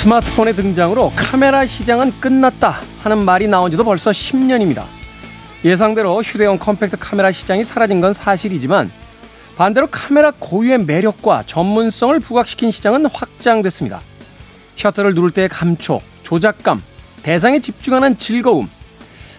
스마트폰의 0.00 0.54
등장으로 0.54 1.12
카메라 1.14 1.66
시장은 1.66 2.20
끝났다 2.20 2.80
하는 3.02 3.18
말이 3.18 3.46
나온 3.46 3.70
지도 3.70 3.84
벌써 3.84 4.10
10년입니다. 4.10 4.84
예상대로 5.62 6.22
휴대용 6.22 6.58
컴팩트 6.58 6.96
카메라 6.98 7.30
시장이 7.30 7.66
사라진 7.66 8.00
건 8.00 8.14
사실이지만 8.14 8.90
반대로 9.58 9.88
카메라 9.88 10.30
고유의 10.30 10.84
매력과 10.84 11.42
전문성을 11.46 12.18
부각시킨 12.18 12.70
시장은 12.70 13.04
확장됐습니다. 13.12 14.00
셔터를 14.76 15.14
누를 15.14 15.32
때의 15.32 15.50
감촉, 15.50 16.02
조작감, 16.22 16.82
대상에 17.22 17.60
집중하는 17.60 18.16
즐거움, 18.16 18.70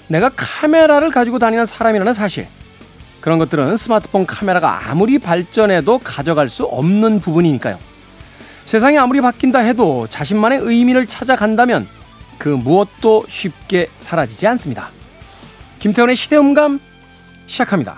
내가 0.09 0.29
카메라를 0.29 1.09
가지고 1.09 1.39
다니는 1.39 1.65
사람이라는 1.65 2.13
사실. 2.13 2.47
그런 3.19 3.39
것들은 3.39 3.77
스마트폰 3.77 4.27
카메라가 4.27 4.91
아무리 4.91 5.17
발전해도 5.17 5.97
가져갈 6.03 6.49
수 6.49 6.65
없는 6.65 7.19
부분이니까요. 7.19 7.90
세상이 8.65 8.97
아무리 8.97 9.21
바뀐다 9.21 9.59
해도 9.59 10.07
자신만의 10.09 10.59
의미를 10.61 11.07
찾아간다면 11.07 11.87
그 12.37 12.49
무엇도 12.49 13.25
쉽게 13.27 13.89
사라지지 13.99 14.47
않습니다. 14.47 14.89
김태훈의 15.79 16.15
시대음감 16.15 16.79
시작합니다. 17.47 17.97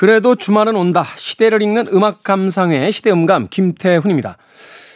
그래도 0.00 0.34
주말은 0.34 0.76
온다. 0.76 1.04
시대를 1.16 1.60
읽는 1.60 1.88
음악 1.92 2.22
감상회 2.22 2.90
시대음감 2.90 3.48
김태훈입니다. 3.50 4.38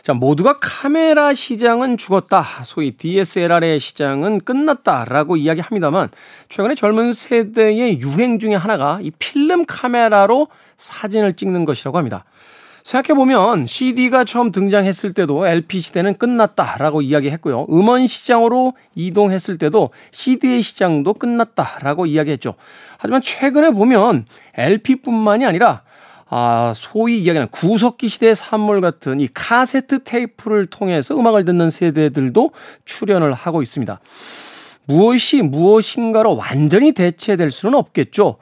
자, 0.05 0.13
모두가 0.13 0.59
카메라 0.61 1.33
시장은 1.33 1.97
죽었다. 1.97 2.43
소위 2.63 2.91
DSLR의 2.91 3.81
시장은 3.81 4.41
끝났다라고 4.41 5.39
이야기합니다만 5.39 6.11
최근에 6.51 6.75
젊은 6.75 7.15
세대의 7.15 8.03
유행 8.03 8.39
중의 8.39 8.59
하나가 8.59 8.99
이 9.01 9.11
필름 9.19 9.65
카메라로 9.65 10.49
사진을 10.77 11.33
찍는 11.37 11.65
것이라고 11.65 11.97
합니다. 11.97 12.27
생각해보면 12.83 13.67
CD가 13.67 14.27
처음 14.27 14.53
등장했을 14.53 15.15
때도 15.15 15.47
LP 15.47 15.81
시대는 15.81 16.19
끝났다라고 16.19 17.01
이야기했고요. 17.01 17.67
음원 17.71 18.07
시장으로 18.07 18.75
이동했을 18.95 19.57
때도 19.57 19.89
CD의 20.11 20.61
시장도 20.61 21.15
끝났다라고 21.15 22.05
이야기했죠. 22.05 22.57
하지만 22.99 23.23
최근에 23.23 23.71
보면 23.71 24.27
LP뿐만이 24.53 25.47
아니라 25.47 25.81
아, 26.29 26.73
소위 26.75 27.19
이야기하는 27.19 27.49
구석기 27.49 28.09
시대의 28.09 28.35
산물 28.35 28.81
같은 28.81 29.21
이 29.21 29.29
카세트 29.33 30.05
테이프를 30.05 30.67
통해서 30.67 31.17
음악을 31.19 31.45
듣는 31.45 31.71
세대들도 31.71 32.51
출연을 32.85 33.33
하고 33.33 33.63
있습니다. 33.63 34.01
무엇이 34.87 35.43
무엇인가로 35.43 36.37
완전히 36.37 36.93
대체될 36.93 37.51
수는 37.51 37.79
없겠죠. 37.79 38.37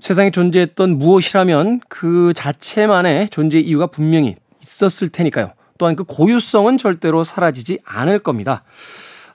세상에 0.00 0.30
존재했던 0.30 0.98
무엇이라면 0.98 1.80
그 1.88 2.32
자체만의 2.34 3.30
존재 3.30 3.58
이유가 3.58 3.86
분명히 3.86 4.36
있었을 4.62 5.08
테니까요. 5.08 5.52
또한 5.78 5.96
그 5.96 6.04
고유성은 6.04 6.78
절대로 6.78 7.24
사라지지 7.24 7.78
않을 7.84 8.18
겁니다. 8.18 8.64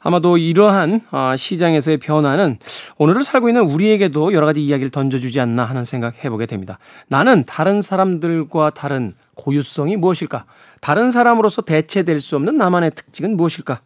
아마도 0.01 0.37
이러한 0.37 1.01
아, 1.11 1.35
시장에서의 1.35 1.97
변화는 1.97 2.57
오늘을 2.97 3.23
살고 3.23 3.49
있는 3.49 3.63
우리에게도 3.63 4.33
여러 4.33 4.45
가지 4.45 4.63
이야기를 4.63 4.89
던져주지 4.89 5.39
않나 5.39 5.65
하는 5.65 5.83
생각 5.83 6.23
해보게 6.23 6.45
됩니다. 6.45 6.79
나는 7.07 7.43
다른 7.45 7.81
사람들과 7.81 8.71
다른 8.71 9.13
고유성이 9.35 9.97
무엇일까? 9.97 10.45
다른 10.81 11.11
사람으로서 11.11 11.61
대체될 11.61 12.21
수 12.21 12.35
없는 12.35 12.57
나만의 12.57 12.91
특징은 12.91 13.35
무엇일까? 13.35 13.81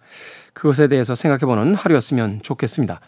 그것에 0.53 0.87
대해서 0.87 1.15
생각해보는 1.15 1.73
하루였으면 1.75 2.41
좋겠습니다. 2.43 2.99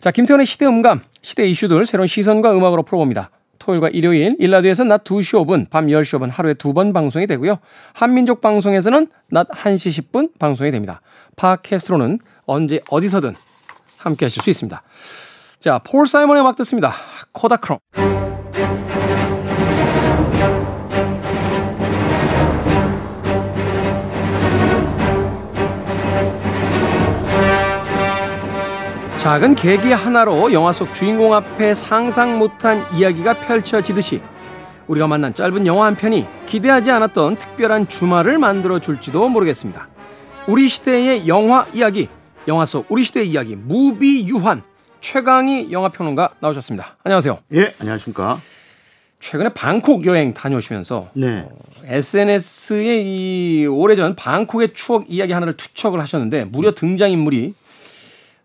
자, 0.00 0.10
김태훈의 0.10 0.46
시대 0.46 0.66
음감, 0.66 1.02
시대 1.22 1.46
이슈들 1.46 1.84
새로운 1.86 2.06
시선과 2.06 2.56
음악으로 2.56 2.82
풀어봅니다. 2.82 3.30
토요일과 3.58 3.88
일요일, 3.90 4.36
일라드에서 4.38 4.84
낮 4.84 5.04
2시 5.04 5.46
5분, 5.46 5.70
밤 5.70 5.86
10시 5.86 6.18
5분 6.18 6.30
하루에 6.30 6.54
두 6.54 6.74
번 6.74 6.92
방송이 6.92 7.26
되고요. 7.26 7.58
한민족 7.94 8.40
방송에서는 8.40 9.06
낮 9.30 9.48
1시 9.48 10.10
10분 10.10 10.38
방송이 10.38 10.70
됩니다. 10.70 11.00
팟캐스트로는 11.36 12.18
언제 12.46 12.80
어디서든 12.90 13.34
함께 13.98 14.26
하실 14.26 14.42
수 14.42 14.50
있습니다. 14.50 14.82
자, 15.60 15.78
폴 15.78 16.06
사이먼의 16.06 16.42
음악 16.42 16.56
듣습니다. 16.56 16.92
코다크롬. 17.32 17.78
작은 29.24 29.54
계기 29.54 29.90
하나로 29.90 30.52
영화 30.52 30.70
속 30.70 30.92
주인공 30.92 31.32
앞에 31.32 31.72
상상 31.72 32.38
못한 32.38 32.84
이야기가 32.92 33.32
펼쳐지듯이 33.32 34.20
우리가 34.86 35.06
만난 35.06 35.32
짧은 35.32 35.66
영화 35.66 35.86
한 35.86 35.96
편이 35.96 36.26
기대하지 36.44 36.90
않았던 36.90 37.36
특별한 37.36 37.88
주말을 37.88 38.36
만들어 38.36 38.80
줄지도 38.80 39.30
모르겠습니다. 39.30 39.88
우리 40.46 40.68
시대의 40.68 41.26
영화 41.26 41.64
이야기 41.72 42.10
영화 42.46 42.64
속 42.64 42.86
우리 42.90 43.04
시대의 43.04 43.28
이야기 43.30 43.56
무비 43.56 44.26
유한 44.28 44.62
최강희 45.00 45.70
영화평론가 45.72 46.34
나오셨습니다. 46.40 46.96
안녕하세요. 47.02 47.38
예, 47.54 47.74
안녕하십니까. 47.78 48.40
최근에 49.20 49.50
방콕 49.54 50.04
여행 50.04 50.34
다녀오시면서 50.34 51.08
네. 51.14 51.46
어, 51.48 51.56
SNS에 51.84 53.02
이 53.02 53.66
오래전 53.66 54.16
방콕의 54.16 54.74
추억 54.74 55.06
이야기 55.08 55.32
하나를 55.32 55.54
투척을 55.54 56.00
하셨는데 56.00 56.44
무려 56.44 56.72
등장 56.72 57.10
인물이 57.10 57.54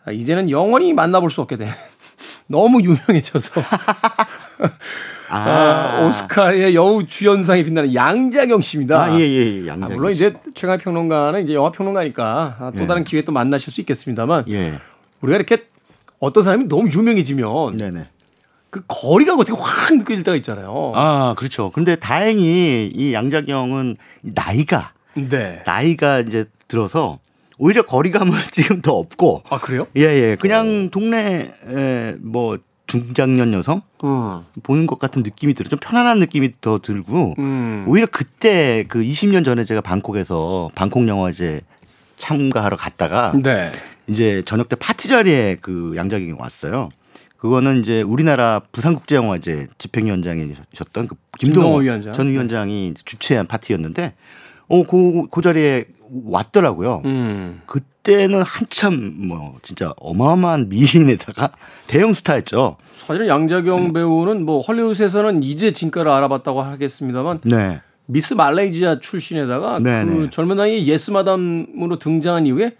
아, 0.05 0.11
이제는 0.11 0.49
영원히 0.49 0.93
만나볼 0.93 1.29
수 1.31 1.41
없게 1.41 1.57
된 1.57 1.69
너무 2.47 2.81
유명해져서 2.81 3.61
아. 5.29 6.01
아, 6.01 6.07
오스카의 6.07 6.75
여우 6.75 7.05
주연상에 7.05 7.63
빛나는 7.63 7.93
양자경 7.93 8.61
씨입니다. 8.61 9.03
아, 9.03 9.13
예, 9.13 9.19
예, 9.19 9.61
예 9.63 9.67
양자경. 9.67 9.83
아, 9.83 9.95
물론 9.95 10.11
이제 10.11 10.33
최강 10.55 10.77
평론가는 10.77 11.43
이제 11.43 11.53
영화 11.53 11.71
평론가니까 11.71 12.57
아, 12.59 12.71
또 12.75 12.83
예. 12.83 12.87
다른 12.87 13.03
기회에 13.03 13.23
또 13.23 13.31
만나실 13.31 13.71
수 13.71 13.81
있겠습니다만 13.81 14.45
예. 14.49 14.79
우리가 15.21 15.37
이렇게 15.37 15.65
어떤 16.19 16.43
사람이 16.43 16.65
너무 16.67 16.89
유명해지면 16.89 17.77
네네. 17.77 18.07
그 18.69 18.81
거리가 18.87 19.35
어떻게 19.35 19.53
확 19.53 19.95
느껴질 19.95 20.23
때가 20.23 20.35
있잖아요. 20.37 20.93
아, 20.95 21.33
그렇죠. 21.37 21.71
근데 21.71 21.95
다행히 21.95 22.91
이 22.93 23.13
양자경은 23.13 23.97
나이가 24.21 24.93
네. 25.15 25.63
나이가 25.65 26.19
이제 26.19 26.45
들어서 26.67 27.19
오히려 27.57 27.83
거리감은 27.83 28.31
지금 28.51 28.81
더 28.81 28.93
없고. 28.93 29.43
아, 29.49 29.59
그래요? 29.59 29.85
예, 29.97 30.01
예. 30.01 30.37
그냥 30.39 30.89
동네, 30.89 31.51
에, 31.67 32.15
뭐, 32.19 32.57
중장년 32.89 33.53
여성 33.53 33.81
음. 34.03 34.43
보는 34.63 34.87
것 34.87 34.97
같은 34.97 35.21
느낌이 35.21 35.53
들어 35.53 35.69
좀 35.69 35.77
편안한 35.79 36.17
느낌이 36.19 36.53
더 36.59 36.79
들고 36.79 37.35
음. 37.37 37.85
오히려 37.87 38.07
그때 38.07 38.83
그 38.87 38.99
20년 38.99 39.45
전에 39.45 39.63
제가 39.63 39.79
방콕에서 39.79 40.71
방콕 40.73 41.07
영화제 41.07 41.61
참가하러 42.17 42.77
갔다가 42.77 43.33
네. 43.41 43.71
이제 44.07 44.41
저녁 44.45 44.69
때 44.69 44.75
파티 44.75 45.07
자리에 45.07 45.57
그 45.61 45.93
양자경이 45.95 46.33
왔어요. 46.37 46.89
그거는 47.37 47.81
이제 47.81 48.01
우리나라 48.01 48.59
부산국제영화제 48.71 49.67
집행위원장이셨던 49.77 51.07
그 51.07 51.15
김동호 51.37 51.77
위원장. 51.77 52.11
전 52.11 52.27
위원장이 52.27 52.95
주최한 53.05 53.45
파티였는데 53.45 54.13
어, 54.67 54.83
그, 54.83 55.27
그 55.29 55.41
자리에 55.41 55.85
왔더라고요. 56.25 57.03
음. 57.05 57.61
그 57.67 57.81
때는 58.09 58.41
한참 58.41 59.13
뭐 59.27 59.57
진짜 59.61 59.93
어마어마한 59.97 60.69
미인에다가 60.69 61.51
대형 61.85 62.13
스타였죠. 62.13 62.77
사실은 62.91 63.27
양자경 63.27 63.93
배우는 63.93 64.45
뭐 64.45 64.61
헐리우드에서는 64.61 65.43
이제 65.43 65.71
진가를 65.71 66.11
알아봤다고 66.11 66.63
하겠습니다만 66.63 67.41
네. 67.43 67.81
미스 68.07 68.33
말레이시아 68.33 68.99
출신에다가 68.99 69.77
네네. 69.77 70.05
그 70.11 70.21
네. 70.21 70.29
젊은 70.31 70.57
나이에 70.57 70.85
예스 70.85 71.11
마담으로 71.11 71.99
등장한 71.99 72.47
이후에 72.47 72.75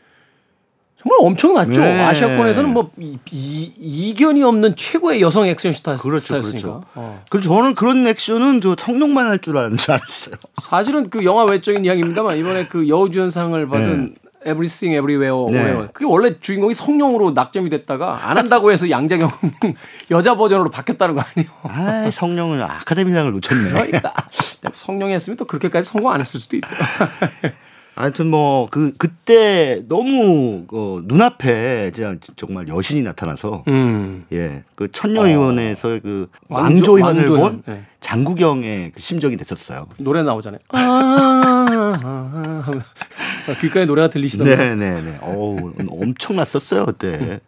정말 1.01 1.19
엄청났죠. 1.21 1.79
네. 1.79 2.01
아시아권에서는 2.01 2.73
뭐 2.73 2.89
이, 2.97 3.19
이, 3.31 3.71
이견이 3.77 4.43
없는 4.43 4.75
최고의 4.75 5.21
여성 5.21 5.45
액션 5.45 5.71
스타, 5.73 5.95
그렇죠, 5.95 6.19
스타였으니까. 6.19 6.61
그렇죠. 6.61 6.85
어. 6.95 7.23
그래서 7.29 7.49
저는 7.49 7.75
그런 7.75 8.05
액션은 8.07 8.61
저 8.61 8.75
성룡만 8.77 9.27
할 9.27 9.39
줄 9.39 9.55
아는 9.57 9.77
줄 9.77 9.91
알았어요. 9.93 10.35
사실은 10.61 11.09
그 11.11 11.23
영화 11.23 11.43
외적인 11.45 11.85
이야기입니다만 11.85 12.37
이번에 12.37 12.65
그 12.65 12.89
여우주연상을 12.89 13.67
받은 13.69 14.05
네. 14.05 14.28
Everything 14.45 14.94
Everywhere 14.94 15.47
네. 15.51 15.88
그게 15.94 16.06
원래 16.06 16.39
주인공이 16.39 16.74
성룡으로 16.74 17.31
낙점이 17.31 17.69
됐다가 17.69 18.30
안 18.30 18.38
한다고 18.38 18.71
해서 18.71 18.89
양자경 18.89 19.30
여자 20.12 20.36
버전으로 20.36 20.69
바뀌었다는 20.69 21.15
거 21.15 21.21
아니에요? 21.21 21.51
아, 21.63 22.09
성룡은 22.12 22.62
아카데미상을 22.62 23.31
놓쳤네. 23.33 23.69
그러니까 23.69 24.13
성룡이 24.74 25.13
했으면 25.13 25.38
또 25.38 25.45
그렇게까지 25.45 25.89
성공 25.89 26.12
안 26.12 26.19
했을 26.21 26.39
수도 26.39 26.56
있어요. 26.57 26.80
하여튼 28.00 28.30
뭐 28.30 28.68
그 28.72 28.94
그때 28.98 29.84
너무 29.90 30.66
어, 30.72 31.01
눈앞에 31.04 31.92
정말 32.38 32.69
여신이 32.69 33.01
나타나서 33.01 33.66
음. 33.68 34.25
예그 34.31 34.92
천녀의원에서 34.94 35.96
어. 35.96 36.00
그 36.01 36.30
왕조현을 36.48 37.25
본 37.25 37.63
네. 37.66 37.84
장구경의 38.00 38.92
그 38.96 39.00
심정이 39.01 39.36
됐었어요. 39.36 39.88
노래 39.98 40.24
나오잖아요. 40.24 40.60
아, 40.69 40.80
아, 42.01 42.63
아, 43.48 43.57
귓가에 43.60 43.86
노래가 43.86 44.10
들리시던가요? 44.10 44.56
네네네. 44.56 45.18
어우, 45.22 45.74
엄청났었어요, 45.90 46.86
그때. 46.86 47.42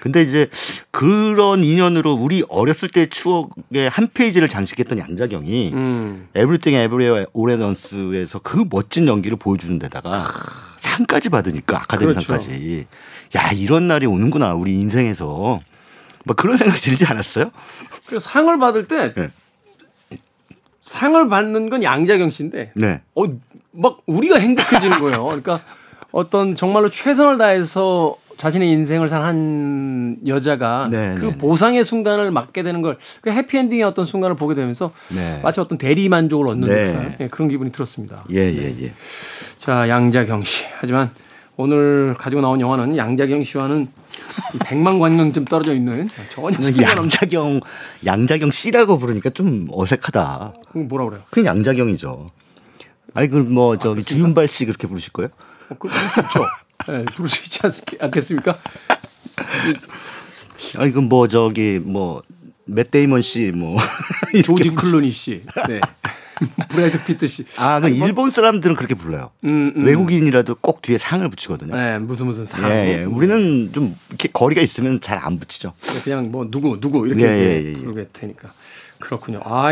근데 0.00 0.22
이제 0.22 0.48
그런 0.90 1.62
인연으로 1.62 2.14
우리 2.14 2.42
어렸을 2.48 2.88
때 2.88 3.06
추억의 3.06 3.90
한 3.90 4.08
페이지를 4.12 4.48
장식했던 4.48 4.98
양자경이 4.98 5.72
음. 5.72 6.28
에브리띵 6.34 6.74
에브리웨어 6.74 7.26
오레던스에서 7.32 8.40
그 8.40 8.64
멋진 8.70 9.06
연기를 9.06 9.36
보여주는 9.36 9.78
데다가 9.78 10.26
상까지 10.78 11.28
받으니까 11.28 11.82
아카데미상까지. 11.82 12.48
그렇죠. 12.48 12.86
야, 13.36 13.52
이런 13.52 13.86
날이 13.86 14.06
오는구나, 14.06 14.54
우리 14.54 14.80
인생에서. 14.80 15.60
뭐 16.24 16.36
그런 16.36 16.56
생각이 16.56 16.80
들지 16.80 17.06
않았어요? 17.06 17.50
그래서 18.06 18.28
상을 18.28 18.58
받을 18.58 18.86
때 18.88 19.12
네. 19.14 19.30
상을 20.80 21.28
받는 21.28 21.70
건 21.70 21.82
양자경 21.82 22.30
씨인데 22.30 22.72
네. 22.74 23.00
어, 23.14 23.24
막 23.70 24.00
우리가 24.06 24.38
행복해지는 24.38 25.00
거예요. 25.00 25.24
그러니까 25.24 25.62
어떤 26.10 26.54
정말로 26.54 26.90
최선을 26.90 27.38
다해서 27.38 28.16
자신의 28.40 28.70
인생을 28.70 29.10
산 29.10 29.20
한 29.20 30.16
여자가 30.26 30.88
네, 30.90 31.14
그 31.18 31.24
네, 31.24 31.30
네, 31.30 31.36
보상의 31.36 31.84
순간을 31.84 32.30
맞게 32.30 32.62
되는 32.62 32.80
걸 32.80 32.96
그 33.20 33.30
해피엔딩의 33.30 33.84
어떤 33.84 34.06
순간을 34.06 34.34
보게 34.36 34.54
되면서 34.54 34.92
네. 35.08 35.40
마치 35.42 35.60
어떤 35.60 35.76
대리 35.76 36.08
만족을 36.08 36.48
얻는 36.48 36.66
네. 36.68 36.84
듯한 36.86 37.16
예, 37.20 37.28
그런 37.28 37.48
기분이 37.50 37.70
들었습니다. 37.70 38.24
예, 38.30 38.36
예, 38.38 38.74
예. 38.82 38.92
자, 39.58 39.88
양자경 39.90 40.42
씨. 40.44 40.64
하지만 40.78 41.10
오늘 41.56 42.14
가지고 42.18 42.40
나온 42.40 42.60
영화는 42.62 42.96
양자경 42.96 43.44
씨와는 43.44 43.88
100만 44.60 44.98
관광점 45.00 45.44
떨어져 45.44 45.74
있는 45.74 46.08
전혀 46.30 46.56
양자경 46.82 47.60
양자경 48.06 48.50
씨라고 48.50 48.98
부르니까 48.98 49.28
좀 49.30 49.68
어색하다. 49.70 50.54
뭐라 50.72 51.04
그래요? 51.04 51.20
그냥 51.28 51.56
양자경이죠. 51.58 52.26
아니 53.12 53.28
그뭐 53.28 53.78
저기 53.78 53.98
아, 53.98 54.02
주윤발 54.02 54.48
씨 54.48 54.64
그렇게 54.64 54.86
부르실 54.86 55.12
거예요? 55.12 55.28
어, 55.68 55.74
그럴 55.78 55.94
수 55.94 56.20
있죠. 56.20 56.40
네, 56.88 57.04
부를 57.14 57.28
수 57.28 57.44
있지 57.44 57.60
않겠습니까? 58.00 58.58
아 60.76 60.84
이건 60.84 61.08
뭐 61.08 61.28
저기 61.28 61.78
뭐 61.78 62.22
맷 62.70 62.90
데이먼 62.90 63.20
씨, 63.22 63.50
뭐 63.52 63.76
조지 64.44 64.70
클루니 64.70 65.10
씨, 65.10 65.42
네. 65.68 65.80
브래드 66.68 67.02
피트 67.04 67.26
씨. 67.26 67.44
아, 67.58 67.80
그뭐 67.80 67.90
일본 68.06 68.30
사람들은 68.30 68.76
그렇게 68.76 68.94
불러요. 68.94 69.30
음, 69.44 69.72
음. 69.76 69.84
외국인이라도 69.84 70.54
꼭 70.60 70.80
뒤에 70.80 70.96
상을 70.96 71.28
붙이거든요. 71.28 71.74
네, 71.74 71.98
무슨 71.98 72.26
무슨 72.26 72.44
상. 72.46 72.70
예, 72.70 73.00
예. 73.00 73.04
우리는 73.04 73.70
좀 73.72 73.96
이렇게 74.08 74.28
거리가 74.32 74.62
있으면 74.62 75.00
잘 75.00 75.18
안 75.20 75.38
붙이죠. 75.38 75.72
그냥 76.04 76.30
뭐 76.30 76.46
누구 76.50 76.80
누구 76.80 77.06
이렇게, 77.06 77.24
예, 77.24 77.28
예, 77.62 77.68
예. 77.70 77.72
부르게 77.74 78.06
되니까. 78.12 78.52
그렇군요. 79.00 79.40
아, 79.44 79.70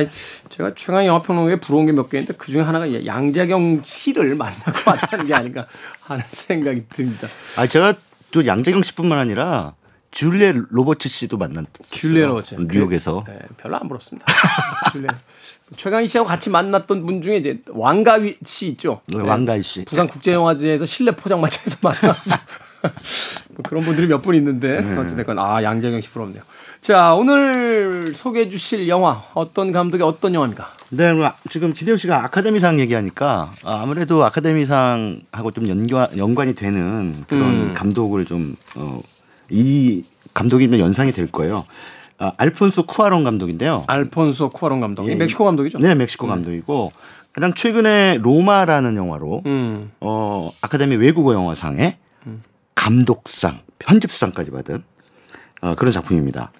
제가 0.49 0.73
최강 0.75 1.05
영화평론가에 1.07 1.61
부러운 1.61 1.85
게 1.87 1.93
몇 1.93 2.09
개인데 2.11 2.33
그 2.37 2.51
중에 2.51 2.63
하나가 2.63 3.05
양자경 3.05 3.83
씨를 3.85 4.35
만나고 4.35 4.91
왔다는 4.91 5.27
게 5.27 5.35
아닌가 5.35 5.67
하는 6.09 6.25
생각이 6.27 6.85
듭니다. 6.93 7.29
아, 7.57 7.67
제가 7.67 7.95
또 8.31 8.47
양자경 8.47 8.83
씨뿐만 8.83 9.19
아니라 9.19 9.75
줄리에 10.11 10.55
로버츠 10.71 11.09
씨도 11.09 11.37
만난 11.37 11.67
줄리에 11.91 12.25
로버츠 12.27 12.55
뉴욕에서 12.55 13.25
네, 13.27 13.39
별로 13.59 13.77
안 13.77 13.89
부럽습니다. 13.89 14.27
최강희 15.77 16.09
씨하고 16.09 16.27
같이 16.27 16.49
만났던 16.49 17.05
분 17.05 17.21
중에 17.21 17.37
이제 17.37 17.61
왕가위 17.69 18.39
씨 18.47 18.69
있죠. 18.69 19.03
네, 19.07 19.19
왕가위 19.19 19.63
씨. 19.63 19.85
부산 19.85 20.09
국제영화제에서 20.09 20.87
실내 20.87 21.11
포장마차에서 21.13 21.77
만나고 21.83 22.19
뭐 23.51 23.63
그런 23.69 23.85
분들이 23.85 24.07
몇 24.07 24.23
분 24.23 24.35
있는데 24.35 24.81
네. 24.81 24.97
어찌됐건 24.97 25.39
아 25.39 25.63
양재경 25.63 26.01
씨 26.01 26.09
부럽네요. 26.11 26.43
자 26.81 27.15
오늘 27.15 28.15
소개해 28.15 28.49
주실 28.49 28.89
영화 28.89 29.25
어떤 29.35 29.73
감독의 29.73 30.07
어떤 30.07 30.35
영화입니까? 30.35 30.73
네, 30.91 31.13
지금 31.51 31.75
기대호 31.75 31.97
씨가 31.97 32.25
아카데미상 32.25 32.81
얘기하니까 32.81 33.53
아무래도 33.63 34.25
아카데미상하고 34.25 35.51
좀 35.51 35.69
연관 35.69 36.17
연관이 36.17 36.55
되는 36.55 37.25
그런 37.29 37.43
음. 37.43 37.75
감독을 37.75 38.25
좀 38.25 38.57
어, 38.77 39.01
이 39.51 40.03
감독이면 40.33 40.81
연상이 40.81 41.13
될 41.13 41.27
거예요. 41.27 41.67
아, 42.17 42.33
알폰소 42.37 42.87
쿠아론 42.87 43.23
감독인데요. 43.23 43.85
알폰소 43.87 44.51
쿠아론 44.51 44.81
감독이 44.81 45.11
예. 45.11 45.15
멕시코 45.15 45.45
감독이죠? 45.45 45.79
네, 45.79 45.95
멕시코 45.95 46.27
음. 46.27 46.31
감독이고 46.31 46.91
가장 47.33 47.55
최근에 47.55 48.19
로마라는 48.23 48.97
영화로 48.97 49.43
음. 49.47 49.93
어, 50.01 50.51
아카데미 50.61 50.97
외국어 50.97 51.35
영화상에 51.35 51.99
음. 52.27 52.43
감독상, 52.75 53.61
편집상까지 53.79 54.51
받은 54.51 54.83
어, 55.61 55.75
그런 55.77 55.93
작품입니다. 55.93 56.51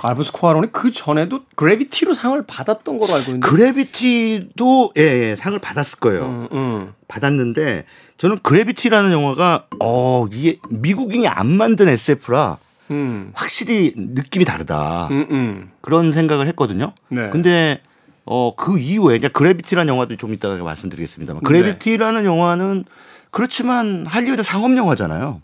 그 0.00 0.06
알폰소 0.06 0.32
쿠아론이 0.32 0.68
그 0.72 0.90
전에도 0.90 1.40
그래비티로 1.56 2.14
상을 2.14 2.42
받았던 2.46 2.98
걸로 2.98 3.12
알고 3.12 3.32
있는데. 3.32 3.46
그래비티도 3.46 4.92
예, 4.96 5.02
예 5.02 5.36
상을 5.36 5.58
받았을 5.58 5.98
거예요. 5.98 6.24
음, 6.24 6.48
음. 6.52 6.94
받았는데 7.06 7.84
저는 8.16 8.38
그래비티라는 8.42 9.12
영화가 9.12 9.66
어 9.78 10.26
이게 10.32 10.56
미국인이 10.70 11.28
안 11.28 11.48
만든 11.48 11.86
SF라 11.88 12.56
음. 12.90 13.32
확실히 13.34 13.92
느낌이 13.94 14.46
다르다. 14.46 15.08
음, 15.10 15.26
음. 15.30 15.70
그런 15.82 16.14
생각을 16.14 16.46
했거든요. 16.46 16.94
네. 17.08 17.28
근데 17.28 17.82
어, 18.24 18.54
그 18.56 18.78
이후에 18.78 19.18
그냥 19.18 19.32
그래비티라는 19.34 19.92
영화도 19.92 20.16
좀 20.16 20.32
이따가 20.32 20.56
말씀드리겠습니다만 20.64 21.42
그래비티라는 21.42 22.22
네. 22.22 22.26
영화는 22.26 22.84
그렇지만 23.30 24.06
할리우드 24.06 24.42
상업 24.42 24.74
영화잖아요. 24.74 25.42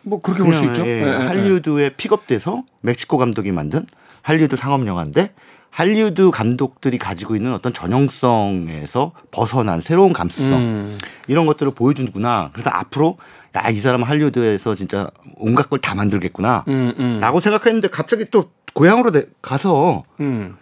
뭐 0.00 0.22
그렇게 0.22 0.42
볼 0.42 0.54
수 0.54 0.64
있죠. 0.64 0.86
예, 0.86 1.00
네, 1.00 1.04
네, 1.04 1.26
할리우드에 1.26 1.90
픽업돼서 1.90 2.62
멕시코 2.80 3.18
감독이 3.18 3.52
만든 3.52 3.84
할리우드 4.28 4.56
상업 4.56 4.86
영화인데 4.86 5.32
할리우드 5.70 6.30
감독들이 6.30 6.98
가지고 6.98 7.34
있는 7.34 7.54
어떤 7.54 7.72
전형성에서 7.72 9.12
벗어난 9.30 9.80
새로운 9.80 10.12
감수성 10.12 10.58
음. 10.60 10.98
이런 11.28 11.46
것들을 11.46 11.72
보여주는구나. 11.72 12.50
그래서 12.52 12.68
앞으로 12.68 13.16
야, 13.56 13.70
이 13.70 13.80
사람은 13.80 14.04
할리우드에서 14.06 14.74
진짜 14.74 15.08
온갖 15.36 15.70
걸 15.70 15.80
다 15.80 15.94
만들겠구나. 15.94 16.64
음, 16.68 16.94
음. 16.98 17.18
라고 17.20 17.40
생각했는데 17.40 17.88
갑자기 17.88 18.26
또 18.30 18.50
고향으로 18.74 19.12
가서 19.40 20.04
음. 20.20 20.56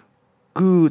그 0.52 0.90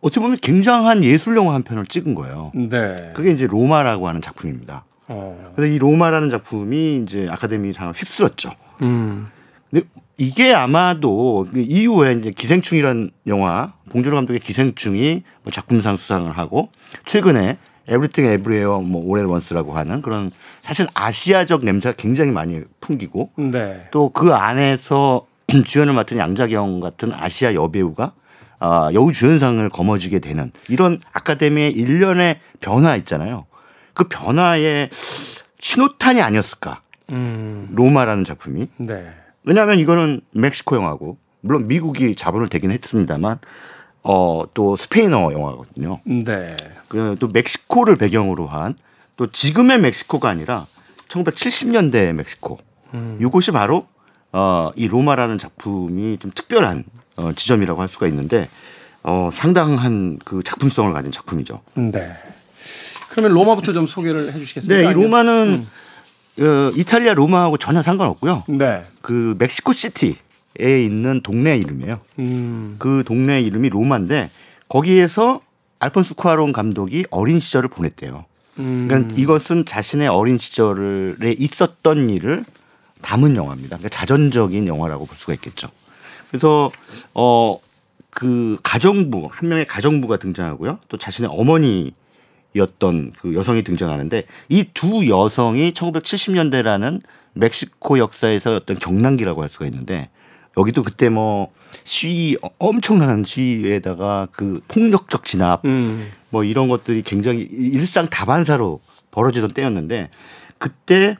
어떻게 0.00 0.20
보면 0.20 0.38
굉장한 0.40 1.04
예술 1.04 1.36
영화 1.36 1.52
한 1.52 1.62
편을 1.64 1.84
찍은 1.86 2.14
거예요. 2.14 2.50
네. 2.54 3.12
그게 3.14 3.30
이제 3.32 3.46
로마라고 3.46 4.08
하는 4.08 4.22
작품입니다. 4.22 4.84
어. 5.08 5.52
그래서 5.54 5.74
이 5.74 5.78
로마라는 5.78 6.30
작품이 6.30 7.02
이제 7.02 7.28
아카데미 7.30 7.74
상을 7.74 7.92
휩쓸었죠. 7.92 8.52
음. 8.80 9.28
근데 9.76 9.86
이게 10.16 10.54
아마도 10.54 11.46
그 11.52 11.60
이후에 11.60 12.12
이제 12.14 12.30
기생충이라는 12.30 13.10
영화 13.26 13.74
봉준호 13.90 14.16
감독의 14.16 14.40
기생충이 14.40 15.22
뭐 15.42 15.52
작품상 15.52 15.98
수상을 15.98 16.30
하고 16.30 16.70
최근에 17.04 17.58
Everything 17.86 18.24
Everywhere 18.24 18.80
뭐 18.80 19.04
All 19.04 19.22
at 19.22 19.33
Once라고 19.33 19.76
하는 19.76 20.00
그런 20.00 20.30
사실 20.62 20.86
아시아적 20.94 21.64
냄새가 21.64 21.94
굉장히 21.96 22.30
많이 22.30 22.62
풍기고 22.80 23.32
네. 23.36 23.88
또그 23.90 24.32
안에서 24.32 25.26
주연을 25.64 25.92
맡은 25.92 26.18
양자경 26.18 26.80
같은 26.80 27.12
아시아 27.12 27.54
여배우가 27.54 28.12
아, 28.58 28.90
여우 28.94 29.12
주연상을 29.12 29.68
거머쥐게 29.68 30.20
되는 30.20 30.50
이런 30.70 30.98
아카데미의 31.12 31.72
일련의 31.72 32.40
변화 32.60 32.96
있잖아요. 32.96 33.44
그 33.92 34.04
변화의 34.04 34.88
신호탄이 35.60 36.22
아니었을까. 36.22 36.80
음. 37.12 37.68
로마라는 37.72 38.24
작품이. 38.24 38.68
네. 38.78 39.12
왜냐하면 39.46 39.78
이거는 39.78 40.20
멕시코 40.32 40.76
영화고 40.76 41.16
물론 41.40 41.66
미국이 41.66 42.14
자본을 42.14 42.48
대긴 42.48 42.70
했습니다만 42.72 43.38
어, 44.02 44.44
또 44.52 44.76
스페인어 44.76 45.32
영화거든요. 45.32 46.00
네. 46.04 46.54
그, 46.88 47.16
또 47.18 47.28
멕시코를 47.28 47.96
배경으로 47.96 48.46
한 48.46 48.74
또 49.16 49.26
지금의 49.26 49.80
멕시코가 49.80 50.28
아니라 50.28 50.66
1970년대 51.08 52.12
멕시코. 52.12 52.58
음. 52.94 53.18
이곳이 53.20 53.50
바로 53.50 53.86
어, 54.32 54.70
이 54.76 54.86
로마라는 54.86 55.38
작품이 55.38 56.18
좀 56.18 56.30
특별한 56.34 56.84
어, 57.16 57.32
지점이라고 57.34 57.80
할 57.80 57.88
수가 57.88 58.06
있는데 58.08 58.48
어, 59.02 59.30
상당한 59.32 60.18
그 60.24 60.42
작품성을 60.42 60.92
가진 60.92 61.10
작품이죠. 61.10 61.62
네. 61.74 62.12
그러면 63.10 63.32
로마부터 63.32 63.72
좀 63.72 63.86
소개를 63.86 64.34
해주시겠습니까? 64.34 64.82
네, 64.82 64.90
이 64.90 64.92
로마는 64.92 65.52
음. 65.54 65.68
어, 66.38 66.70
이탈리아 66.74 67.14
로마하고 67.14 67.56
전혀 67.56 67.82
상관없고요. 67.82 68.44
네. 68.48 68.82
그 69.00 69.34
멕시코 69.38 69.72
시티 69.72 70.16
에 70.58 70.82
있는 70.82 71.20
동네 71.22 71.56
이름이에요. 71.56 72.00
음. 72.18 72.76
그 72.78 73.04
동네 73.06 73.42
이름이 73.42 73.68
로마인데 73.68 74.30
거기에서 74.68 75.42
알폰소 75.80 76.14
쿠아론 76.14 76.52
감독이 76.52 77.04
어린 77.10 77.38
시절을 77.38 77.68
보냈대요. 77.68 78.24
음. 78.58 78.86
그러니까 78.88 79.14
이것은 79.16 79.66
자신의 79.66 80.08
어린 80.08 80.38
시절에 80.38 81.34
있었던 81.38 82.08
일을 82.08 82.44
담은 83.02 83.36
영화입니다. 83.36 83.76
그러니까 83.76 83.90
자전적인 83.90 84.66
영화라고 84.66 85.04
볼 85.04 85.14
수가 85.14 85.34
있겠죠. 85.34 85.68
그래서 86.30 86.70
어 87.12 87.58
그 88.16 88.56
가정부 88.62 89.28
한 89.30 89.50
명의 89.50 89.66
가정부가 89.66 90.16
등장하고요. 90.16 90.78
또 90.88 90.96
자신의 90.96 91.30
어머니 91.34 91.92
였던 92.56 93.12
그 93.20 93.34
여성이 93.34 93.62
등장하는데 93.62 94.24
이 94.48 94.64
두 94.74 95.08
여성이 95.08 95.72
1970년대라는 95.72 97.00
멕시코 97.34 97.98
역사에서 97.98 98.54
어떤 98.56 98.78
경랑기라고 98.78 99.42
할 99.42 99.48
수가 99.48 99.66
있는데 99.66 100.08
여기도 100.56 100.82
그때 100.82 101.08
뭐 101.08 101.52
시위 101.84 102.36
엄청난 102.58 103.24
시위에다가 103.24 104.28
그 104.32 104.60
폭력적 104.68 105.24
진압 105.24 105.64
음. 105.64 106.10
뭐 106.30 106.44
이런 106.44 106.68
것들이 106.68 107.02
굉장히 107.02 107.40
일상 107.42 108.06
다반사로 108.08 108.80
벌어지던 109.10 109.50
때였는데 109.52 110.10
그때 110.58 111.16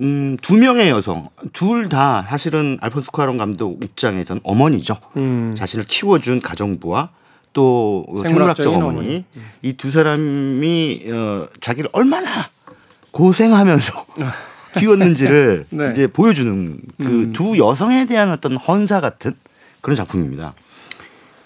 음, 0.00 0.36
두 0.42 0.56
명의 0.56 0.88
여성, 0.88 1.28
둘 1.52 1.88
다 1.88 2.22
사실은 2.28 2.78
알폰스 2.80 3.12
쿠아론 3.12 3.38
감독 3.38 3.82
입장에서는 3.84 4.40
어머니죠. 4.42 4.96
음. 5.16 5.54
자신을 5.56 5.84
키워준 5.86 6.40
가정부와 6.40 7.10
또 7.54 8.04
생물학적 8.20 8.66
어머니, 8.74 8.98
어머니. 8.98 9.24
이 9.62 9.72
두 9.72 9.90
사람이 9.90 11.04
어, 11.10 11.46
자기를 11.60 11.88
얼마나 11.92 12.48
고생하면서 13.12 14.06
키웠는지를 14.78 15.66
네. 15.70 15.92
이제 15.92 16.06
보여주는 16.06 16.78
그두 16.98 17.50
음. 17.52 17.56
여성에 17.56 18.04
대한 18.06 18.30
어떤 18.30 18.56
헌사 18.56 19.00
같은 19.00 19.32
그런 19.80 19.96
작품입니다. 19.96 20.54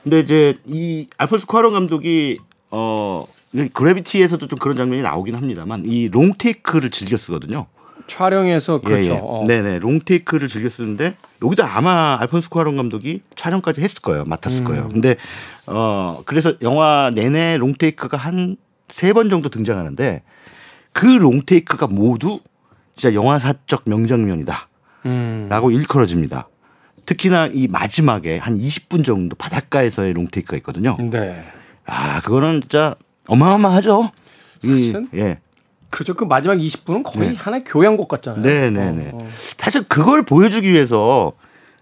근데 0.02 0.20
이제 0.20 0.58
이 0.64 1.06
알폰스 1.18 1.46
쿠아론 1.46 1.72
감독이 1.74 2.38
어 2.70 3.26
그래비티에서도 3.72 4.46
좀 4.46 4.58
그런 4.58 4.76
장면이 4.76 5.02
나오긴 5.02 5.34
합니다만 5.34 5.82
이 5.84 6.08
롱테이크를 6.08 6.90
즐겨 6.90 7.16
쓰거든요. 7.16 7.66
촬영에서 8.08 8.80
그렇죠. 8.80 9.10
예, 9.12 9.14
예. 9.14 9.20
어. 9.22 9.44
네네 9.46 9.78
롱테이크를 9.78 10.48
즐겨 10.48 10.68
쓰는데 10.68 11.14
여기도 11.44 11.64
아마 11.64 12.16
알폰스 12.20 12.48
쿠아론 12.48 12.76
감독이 12.76 13.22
촬영까지 13.36 13.80
했을 13.80 14.02
거예요. 14.02 14.24
맡았을 14.24 14.60
음. 14.62 14.64
거예요. 14.64 14.88
근데 14.88 15.16
어 15.66 16.22
그래서 16.24 16.54
영화 16.62 17.10
내내 17.14 17.56
롱테이크가 17.58 18.16
한 18.16 18.56
세 18.90 19.12
번 19.12 19.28
정도 19.28 19.50
등장하는데 19.50 20.22
그 20.94 21.04
롱테이크가 21.04 21.88
모두 21.88 22.40
진짜 22.94 23.14
영화사적 23.14 23.82
명장면이다. 23.84 24.68
음. 25.04 25.46
라고 25.50 25.70
일컬어집니다. 25.70 26.48
특히나 27.04 27.48
이 27.52 27.68
마지막에 27.68 28.38
한 28.38 28.58
20분 28.58 29.04
정도 29.04 29.36
바닷가에서의 29.36 30.14
롱테이크가 30.14 30.56
있거든요. 30.58 30.96
네. 31.10 31.44
아, 31.84 32.20
그거는 32.22 32.62
진짜 32.62 32.94
어마어마하죠. 33.26 34.10
사실 34.60 35.08
이, 35.12 35.18
예. 35.18 35.38
그렇죠. 35.90 36.14
그 36.14 36.24
마지막 36.24 36.56
20분은 36.56 37.02
거의 37.04 37.30
네. 37.30 37.34
하나의 37.36 37.64
교양곡 37.64 38.08
같잖아요. 38.08 38.42
네네네. 38.42 39.10
어, 39.12 39.18
어. 39.18 39.28
사실 39.56 39.84
그걸 39.84 40.22
보여주기 40.24 40.72
위해서 40.72 41.32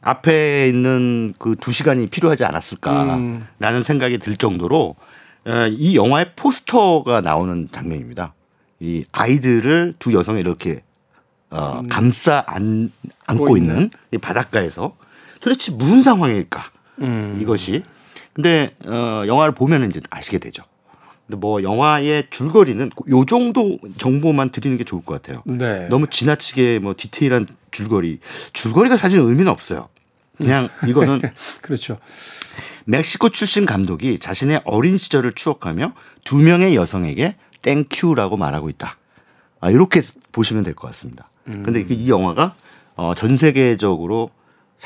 앞에 0.00 0.68
있는 0.68 1.34
그 1.38 1.56
두 1.56 1.72
시간이 1.72 2.06
필요하지 2.08 2.44
않았을까라는 2.44 3.42
음. 3.60 3.82
생각이 3.82 4.18
들 4.18 4.36
정도로 4.36 4.94
어, 5.46 5.66
이 5.68 5.96
영화의 5.96 6.32
포스터가 6.36 7.20
나오는 7.20 7.68
장면입니다. 7.70 8.34
이 8.78 9.04
아이들을 9.10 9.94
두 9.98 10.12
여성이 10.12 10.40
이렇게 10.40 10.82
어, 11.50 11.80
음. 11.82 11.88
감싸 11.88 12.44
안, 12.46 12.92
안고 13.26 13.56
있는 13.56 13.90
이 14.12 14.18
바닷가에서 14.18 14.96
도대체 15.40 15.72
무슨 15.72 16.02
상황일까 16.02 16.70
음. 17.00 17.38
이것이 17.40 17.82
근데 18.32 18.74
어, 18.84 19.24
영화를 19.26 19.54
보면 19.54 19.88
이제 19.90 20.00
아시게 20.10 20.38
되죠. 20.38 20.62
근데 21.26 21.38
뭐 21.40 21.62
영화의 21.62 22.28
줄거리는 22.30 22.90
요 23.10 23.24
정도 23.24 23.78
정보만 23.98 24.50
드리는 24.50 24.76
게 24.76 24.84
좋을 24.84 25.04
것 25.04 25.20
같아요. 25.20 25.42
네. 25.44 25.88
너무 25.88 26.06
지나치게 26.08 26.78
뭐 26.78 26.94
디테일한 26.96 27.46
줄거리, 27.72 28.20
줄거리가 28.52 28.96
사실 28.96 29.18
의미는 29.18 29.48
없어요. 29.48 29.88
그냥 30.36 30.68
이거는 30.86 31.22
그렇죠. 31.62 31.98
멕시코 32.84 33.30
출신 33.30 33.66
감독이 33.66 34.18
자신의 34.18 34.62
어린 34.64 34.98
시절을 34.98 35.32
추억하며 35.34 35.92
두 36.24 36.36
명의 36.36 36.76
여성에게 36.76 37.34
thank 37.62 37.93
you라고 37.93 38.36
말하고 38.36 38.68
있다. 38.70 38.96
아, 39.60 39.70
이렇게 39.70 40.02
보시면 40.32 40.62
될 40.62 40.74
것 40.74 40.86
같습니다. 40.88 41.28
음. 41.48 41.62
근데 41.64 41.84
이 41.88 42.08
영화가 42.08 42.54
어, 42.94 43.14
전 43.16 43.36
세계적으로 43.36 44.30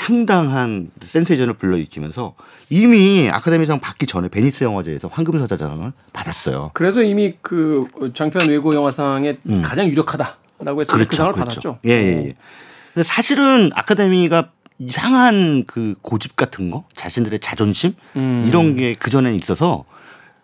상당한 0.04 0.90
센세이션을 1.02 1.54
불러일으키면서 1.54 2.34
이미 2.70 3.28
아카데미상 3.30 3.80
받기 3.80 4.06
전에 4.06 4.28
베니스 4.28 4.64
영화제에서 4.64 5.08
황금사자상을 5.08 5.92
받았어요. 6.14 6.70
그래서 6.72 7.02
이미 7.02 7.34
그 7.42 7.86
장편 8.14 8.48
외국 8.48 8.74
영화상에 8.74 9.36
음. 9.48 9.60
가장 9.62 9.86
유력하다라고 9.88 10.80
해서 10.80 10.92
그 10.92 10.96
그렇죠, 10.98 11.08
그 11.08 11.16
상을 11.16 11.32
그렇죠. 11.34 11.60
받았죠. 11.60 11.78
예, 11.84 11.90
예, 11.90 12.26
예. 12.28 12.32
근데 12.94 13.04
사실은 13.06 13.70
아카데미가 13.74 14.50
이상한 14.78 15.64
그 15.66 15.94
고집 16.00 16.34
같은 16.34 16.70
거, 16.70 16.84
자신들의 16.96 17.38
자존심 17.40 17.92
음. 18.16 18.44
이런 18.48 18.76
게 18.76 18.94
그 18.98 19.10
전에 19.10 19.34
있어서 19.34 19.84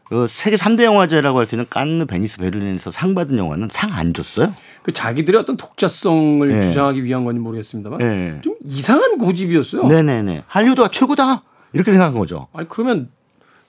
그 0.05 0.27
세계 0.29 0.57
3대 0.57 0.83
영화제라고 0.85 1.39
할 1.39 1.47
수 1.47 1.55
있는 1.55 1.65
깐느, 1.71 2.05
베니스, 2.05 2.37
베를린에서 2.37 2.91
상 2.91 3.15
받은 3.15 3.39
영화는 3.39 3.71
상 3.73 3.91
안 3.95 4.13
줬어요. 4.13 4.55
그 4.87 4.93
자기들의 4.93 5.41
어떤 5.41 5.57
독자성을 5.57 6.47
네. 6.47 6.63
주장하기 6.63 7.03
위한 7.03 7.25
건지 7.25 7.41
모르겠습니다만 7.41 7.99
네. 7.99 8.39
좀 8.41 8.55
이상한 8.65 9.19
고집이었어요. 9.19 9.85
네네네. 9.85 10.45
할리우드가 10.47 10.91
최고다 10.93 11.43
이렇게 11.73 11.91
생각한 11.91 12.17
거죠. 12.17 12.47
아니 12.53 12.69
그러면 12.69 13.09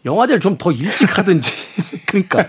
영화제를 0.05 0.39
좀 0.39 0.59
더 0.59 0.71
일찍 0.71 1.17
하든지. 1.17 1.51
그러니까 2.05 2.45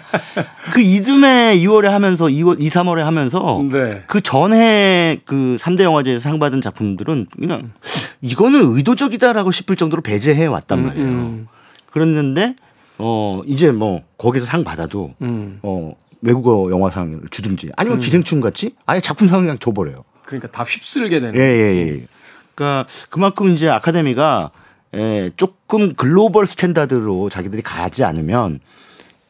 그 0.74 0.82
이듬해 0.82 1.56
2월에 1.56 1.86
하면서 1.86 2.26
2월 2.26 2.60
2, 2.60 2.68
3월에 2.68 2.98
하면서 2.98 3.64
네. 3.72 4.02
그 4.06 4.20
전에 4.20 5.18
그 5.24 5.56
3대 5.58 5.84
영화제에서 5.84 6.20
상 6.20 6.38
받은 6.38 6.60
작품들은 6.60 7.28
그냥 7.40 7.72
이거는 8.20 8.76
의도적이다라고 8.76 9.50
싶을 9.50 9.76
정도로 9.76 10.02
배제해 10.02 10.44
왔단 10.44 10.80
음, 10.80 10.86
말이에요. 10.88 11.08
음. 11.08 11.48
그랬는데 11.90 12.54
어 12.98 13.40
이제 13.46 13.72
뭐 13.72 14.02
거기서 14.18 14.44
상 14.44 14.62
받아도 14.62 15.14
음. 15.22 15.58
어 15.62 15.94
외국어 16.20 16.70
영화상을 16.70 17.20
주든지 17.30 17.70
아니면 17.76 17.98
음. 17.98 18.00
기생충 18.00 18.40
같이 18.40 18.74
아예 18.86 19.00
작품상 19.00 19.42
그냥 19.42 19.58
줘버려요. 19.58 20.04
그러니까 20.24 20.48
다 20.50 20.62
휩쓸게 20.64 21.20
되는. 21.20 21.34
예예예. 21.40 21.76
예, 21.76 21.88
예. 21.88 22.06
그러니까 22.54 22.86
그만큼 23.10 23.50
이제 23.50 23.68
아카데미가 23.68 24.50
예, 24.94 25.30
조금 25.36 25.94
글로벌 25.94 26.46
스탠다드로 26.46 27.28
자기들이 27.28 27.62
가지 27.62 28.04
않으면 28.04 28.60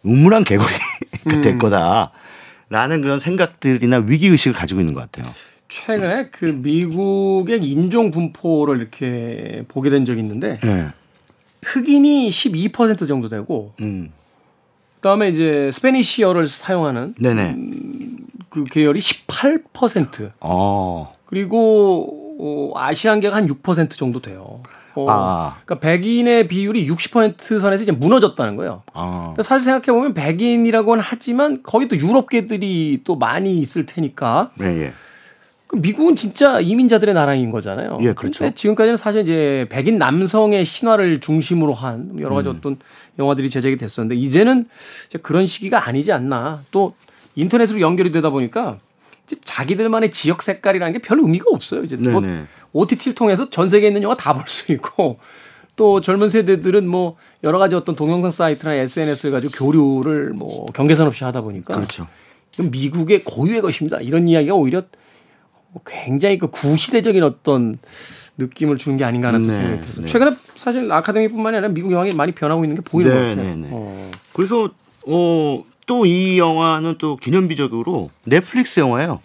우물한 0.02 0.45
개구리가 0.45 0.78
음. 1.35 1.40
될 1.40 1.59
거다라는 1.59 3.02
그런 3.02 3.21
생각들이나 3.21 3.99
위기 3.99 4.28
의식을 4.28 4.57
가지고 4.59 4.80
있는 4.80 4.95
것 4.95 5.00
같아요. 5.11 5.33
최근에 5.68 6.30
그 6.30 6.47
미국의 6.47 7.62
인종 7.62 8.11
분포를 8.11 8.78
이렇게 8.78 9.64
보게 9.68 9.90
된 9.90 10.07
적이 10.07 10.21
있는데 10.21 10.59
네. 10.62 10.88
흑인이 11.64 12.30
12% 12.30 13.07
정도 13.07 13.28
되고 13.28 13.75
음. 13.80 14.11
그다음에 15.00 15.28
이제 15.28 15.70
스페니시어를 15.72 16.48
사용하는 16.48 17.14
음, 17.56 18.16
그 18.50 18.64
계열이 18.64 19.00
18%. 19.00 20.32
어. 20.40 21.12
그리고 21.24 22.36
어, 22.40 22.72
아시안계가 22.78 23.36
한 23.36 23.46
6% 23.46 23.90
정도 23.90 24.20
돼요. 24.20 24.60
어, 24.94 25.06
아. 25.08 25.56
그러니까 25.64 25.86
백인의 25.86 26.48
비율이 26.48 26.88
60% 26.88 27.60
선에서 27.60 27.82
이제 27.82 27.92
무너졌다는 27.92 28.56
거예요. 28.56 28.82
아. 28.92 29.34
사실 29.40 29.64
생각해 29.64 29.96
보면 29.96 30.14
백인이라고는 30.14 31.02
하지만 31.06 31.62
거기 31.62 31.86
또 31.86 31.96
유럽계들이 31.96 33.02
또 33.04 33.16
많이 33.16 33.58
있을 33.58 33.86
테니까. 33.86 34.50
네, 34.56 34.66
예. 34.82 34.92
그 35.68 35.76
미국은 35.76 36.16
진짜 36.16 36.60
이민자들의 36.60 37.14
나라인 37.14 37.50
거잖아요. 37.50 37.98
예, 38.00 38.14
그렇죠. 38.14 38.40
근데 38.40 38.54
지금까지는 38.54 38.96
사실 38.96 39.20
이제 39.22 39.66
백인 39.68 39.98
남성의 39.98 40.64
신화를 40.64 41.20
중심으로 41.20 41.75
한 41.75 42.18
여러 42.18 42.34
가지 42.34 42.48
음. 42.48 42.56
어떤 42.56 42.76
영화들이 43.18 43.50
제작이 43.50 43.76
됐었는데 43.76 44.16
이제는 44.20 44.66
이제 45.08 45.18
그런 45.18 45.46
시기가 45.46 45.87
아니지 45.87 46.10
않나. 46.10 46.62
또 46.70 46.94
인터넷으로 47.37 47.80
연결이 47.80 48.10
되다 48.10 48.30
보니까 48.30 48.78
이제 49.26 49.37
자기들만의 49.44 50.10
지역 50.10 50.42
색깔이라는 50.42 50.94
게 50.94 50.98
별 51.00 51.20
의미가 51.20 51.44
없어요. 51.52 51.84
이제 51.84 51.96
뭐 51.96 52.22
OTT를 52.72 53.14
통해서 53.14 53.50
전 53.50 53.68
세계에 53.68 53.88
있는 53.88 54.02
영화 54.02 54.16
다 54.16 54.32
볼 54.32 54.44
수 54.48 54.72
있고 54.72 55.18
또 55.76 56.00
젊은 56.00 56.30
세대들은 56.30 56.88
뭐 56.88 57.16
여러 57.44 57.58
가지 57.58 57.75
어떤 57.76 57.94
동영상 57.94 58.30
사이트나 58.30 58.72
SNS를 58.75 59.32
가지고 59.32 59.52
교류를 59.52 60.32
뭐 60.32 60.64
경계선 60.72 61.06
없이 61.06 61.25
하다 61.25 61.42
보니까 61.42 61.75
그렇죠. 61.75 62.06
미국의 62.58 63.22
고유의 63.25 63.60
것입니다. 63.60 63.98
이런 64.00 64.26
이야기가 64.28 64.54
오히려 64.54 64.82
굉장히 65.87 66.38
그 66.38 66.48
구시대적인 66.48 67.22
어떤 67.22 67.78
느낌을 68.38 68.78
주는 68.78 68.96
게 68.98 69.04
아닌가 69.04 69.28
하는 69.28 69.42
네, 69.44 69.50
생각이 69.52 69.80
들어서 69.80 70.00
네. 70.02 70.06
최근에 70.06 70.37
사실 70.56 70.90
아카데미뿐만이 70.90 71.56
아니라 71.56 71.72
미국 71.72 71.92
영화가 71.92 72.12
많이 72.14 72.32
변하고 72.32 72.64
있는 72.64 72.76
게 72.76 72.82
보이는 72.82 73.10
네, 73.12 73.16
것 73.16 73.28
같아요. 73.37 73.54
네, 73.54 73.56
네. 73.56 73.68
어. 73.72 74.10
그래서 74.32 74.70
어, 75.06 75.64
또 75.87 76.04
이 76.06 76.38
영화는 76.38 76.96
또 76.98 77.16
기념비적으로 77.16 78.10
넷플릭스 78.25 78.78
영화예요. 78.80 79.20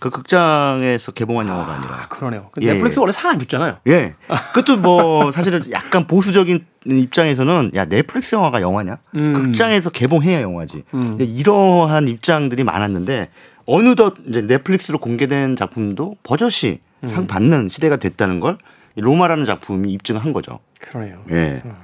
그 0.00 0.10
극장에서 0.10 1.12
개봉한 1.12 1.46
아, 1.48 1.50
영화가 1.50 1.72
아니라. 1.74 2.06
그러네요. 2.08 2.48
그 2.52 2.60
예, 2.62 2.72
넷플릭스 2.72 2.98
예. 2.98 3.00
원래 3.00 3.12
상 3.12 3.30
안 3.32 3.38
줬잖아요. 3.38 3.78
예. 3.88 4.14
그것도 4.52 4.78
뭐 4.78 5.30
사실은 5.32 5.64
약간 5.72 6.06
보수적인 6.06 6.64
입장에서는 6.86 7.72
야 7.74 7.84
넷플릭스 7.84 8.34
영화가 8.34 8.60
영화냐? 8.60 8.98
음. 9.16 9.32
극장에서 9.32 9.90
개봉해야 9.90 10.42
영화지. 10.42 10.84
음. 10.94 11.16
이러한 11.20 12.06
입장들이 12.08 12.62
많았는데 12.64 13.28
어느덧 13.70 14.14
이제 14.26 14.40
넷플릭스로 14.40 14.98
공개된 14.98 15.54
작품도 15.56 16.16
버젓이 16.22 16.80
음. 17.04 17.08
상 17.10 17.26
받는 17.26 17.68
시대가 17.68 17.96
됐다는 17.96 18.40
걸 18.40 18.56
로마라는 18.96 19.44
작품이 19.44 19.92
입증한 19.92 20.32
거죠. 20.32 20.58
그러네요. 20.80 21.22
예. 21.30 21.60
음. 21.64 21.74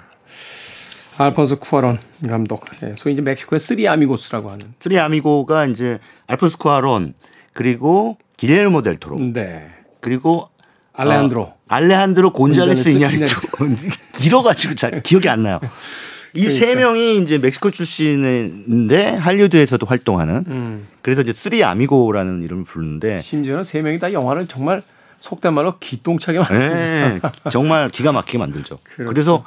알폰소 1.19 1.61
쿠아론 1.61 1.99
감독. 2.26 2.64
예, 2.83 2.95
소위 2.97 3.12
이제 3.12 3.23
멕시코의 3.23 3.61
Three 3.61 3.87
Amigos라고 3.87 4.50
하는. 4.50 4.73
Three 4.80 4.99
Amigo가 4.99 5.66
이제 5.67 5.99
알폰소 6.26 6.57
쿠아론 6.57 7.12
그리고 7.53 8.17
기예르모 8.38 8.80
델 8.81 8.97
토로. 8.97 9.19
네. 9.19 9.71
그리고 10.00 10.49
알레한드로. 10.95 11.43
어, 11.43 11.55
알레한드로 11.69 12.33
곤잘레스 12.33 12.88
이냐리투. 12.88 13.41
길어가지고 14.17 14.75
잘 14.75 15.03
기억이 15.03 15.29
안 15.29 15.43
나요. 15.43 15.61
이세 16.35 16.67
그러니까. 16.75 16.81
명이 16.81 17.19
이제 17.19 17.38
멕시코 17.38 17.71
출신인데 17.71 19.14
할리우드에서도 19.17 19.87
활동하는 19.87 20.45
음. 20.49 20.88
그래서 21.03 21.23
이제 21.23 21.33
Three 21.33 21.62
Amigo라는 21.62 22.42
이름을 22.43 22.64
부르는데 22.64 23.21
심지어는 23.23 23.64
세 23.64 23.83
명이 23.83 23.99
다 23.99 24.12
영화를 24.12 24.47
정말 24.47 24.83
속된 25.21 25.55
말로 25.55 25.79
기똥차게 25.79 26.38
만듭니다. 26.41 26.75
네, 26.75 27.21
정말 27.50 27.88
기가 27.88 28.12
막히게 28.12 28.38
만들죠. 28.38 28.79
그렇죠. 28.83 29.09
그래서 29.11 29.45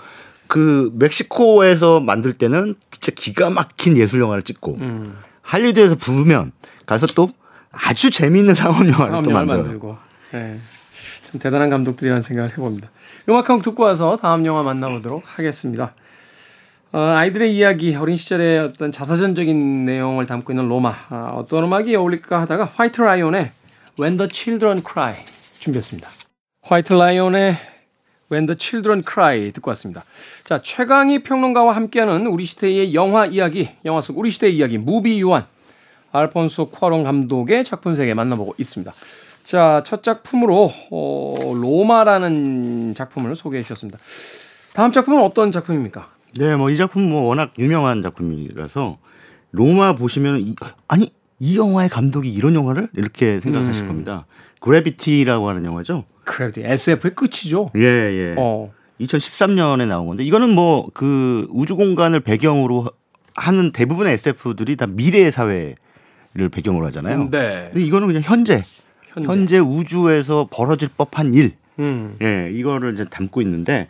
그 0.47 0.91
멕시코에서 0.95 1.99
만들 1.99 2.33
때는 2.33 2.75
진짜 2.89 3.11
기가 3.15 3.49
막힌 3.49 3.97
예술 3.97 4.21
영화를 4.21 4.43
찍고 4.43 4.75
음. 4.79 5.17
할리우드에서 5.41 5.95
부르면 5.95 6.51
가서 6.85 7.05
또 7.07 7.29
아주 7.71 8.09
재미있는 8.09 8.55
상업 8.55 8.87
영화를 8.87 9.23
또 9.23 9.31
만들고. 9.31 9.97
네. 10.31 10.57
참 11.29 11.39
대단한 11.39 11.69
감독들이라는 11.69 12.21
생각을 12.21 12.51
해봅니다. 12.51 12.89
음악 13.27 13.49
한 13.49 13.57
곡 13.57 13.63
듣고 13.63 13.83
와서 13.83 14.17
다음 14.19 14.45
영화 14.45 14.63
만나보도록 14.63 15.23
하겠습니다. 15.25 15.93
어, 16.93 16.99
아이들의 16.99 17.53
이야기, 17.53 17.93
어린 17.95 18.15
시절의 18.15 18.59
어떤 18.59 18.93
자서전적인 18.93 19.85
내용을 19.85 20.25
담고 20.25 20.53
있는 20.53 20.69
로마. 20.69 20.93
아, 21.09 21.33
어떤 21.35 21.65
음악이 21.65 21.93
어울릴까 21.95 22.41
하다가 22.41 22.71
화이트 22.75 23.01
라이온의 23.01 23.51
When 23.99 24.17
the 24.17 24.29
Children 24.31 24.81
Cry 24.89 25.15
준비했습니다. 25.59 26.09
화이트 26.61 26.93
라이온의 26.93 27.57
When 28.31 28.45
the 28.45 28.55
Children 28.57 29.03
Cry 29.05 29.51
듣고 29.51 29.69
왔습니다. 29.71 30.05
자, 30.45 30.61
최강희 30.61 31.23
평론가와 31.23 31.75
함께하는 31.75 32.25
우리 32.27 32.45
시대의 32.45 32.93
영화 32.93 33.25
이야기, 33.25 33.69
영화 33.83 33.99
속 33.99 34.17
우리 34.17 34.31
시대의 34.31 34.55
이야기, 34.55 34.77
무비 34.77 35.19
유한, 35.19 35.45
알폰소 36.13 36.69
쿠아론 36.69 37.03
감독의 37.03 37.65
작품 37.65 37.95
세계 37.95 38.13
만나보고 38.13 38.55
있습니다. 38.57 38.93
자, 39.43 39.83
첫 39.85 40.03
작품으로 40.03 40.71
어, 40.91 41.35
로마라는 41.53 42.95
작품을 42.95 43.35
소개해 43.35 43.61
주셨습니다. 43.63 43.99
다음 44.73 44.93
작품은 44.93 45.21
어떤 45.21 45.51
작품입니까? 45.51 46.16
네, 46.35 46.55
뭐 46.55 46.69
이 46.69 46.77
작품 46.77 47.09
뭐 47.09 47.23
워낙 47.23 47.53
유명한 47.57 48.01
작품이라서 48.03 48.97
로마 49.51 49.93
보시면 49.93 50.39
이, 50.41 50.55
아니 50.87 51.11
이 51.39 51.57
영화의 51.57 51.89
감독이 51.89 52.31
이런 52.31 52.53
영화를 52.55 52.89
이렇게 52.95 53.39
생각하실 53.39 53.83
음. 53.83 53.87
겁니다. 53.87 54.25
그래비티라고 54.59 55.47
하는 55.49 55.65
영화죠. 55.65 56.03
그래비티 56.25 56.63
SF의 56.65 57.15
끝이죠. 57.15 57.71
예, 57.75 57.81
예. 57.81 58.35
어. 58.37 58.71
2013년에 58.99 59.87
나온 59.87 60.07
건데 60.07 60.23
이거는 60.23 60.49
뭐 60.49 60.89
그 60.93 61.47
우주 61.51 61.75
공간을 61.75 62.19
배경으로 62.21 62.89
하는 63.35 63.71
대부분의 63.71 64.13
SF들이 64.13 64.75
다 64.75 64.87
미래 64.87 65.29
사회를 65.29 65.75
배경으로 66.51 66.87
하잖아요. 66.87 67.29
네. 67.29 67.69
근데 67.71 67.85
이거는 67.85 68.07
그냥 68.07 68.23
현재, 68.25 68.63
현재, 69.09 69.29
현재 69.29 69.59
우주에서 69.59 70.47
벌어질 70.51 70.89
법한 70.97 71.35
일. 71.35 71.51
음. 71.79 72.17
예, 72.23 72.49
이거를 72.51 72.93
이제 72.95 73.05
담고 73.05 73.41
있는데 73.43 73.87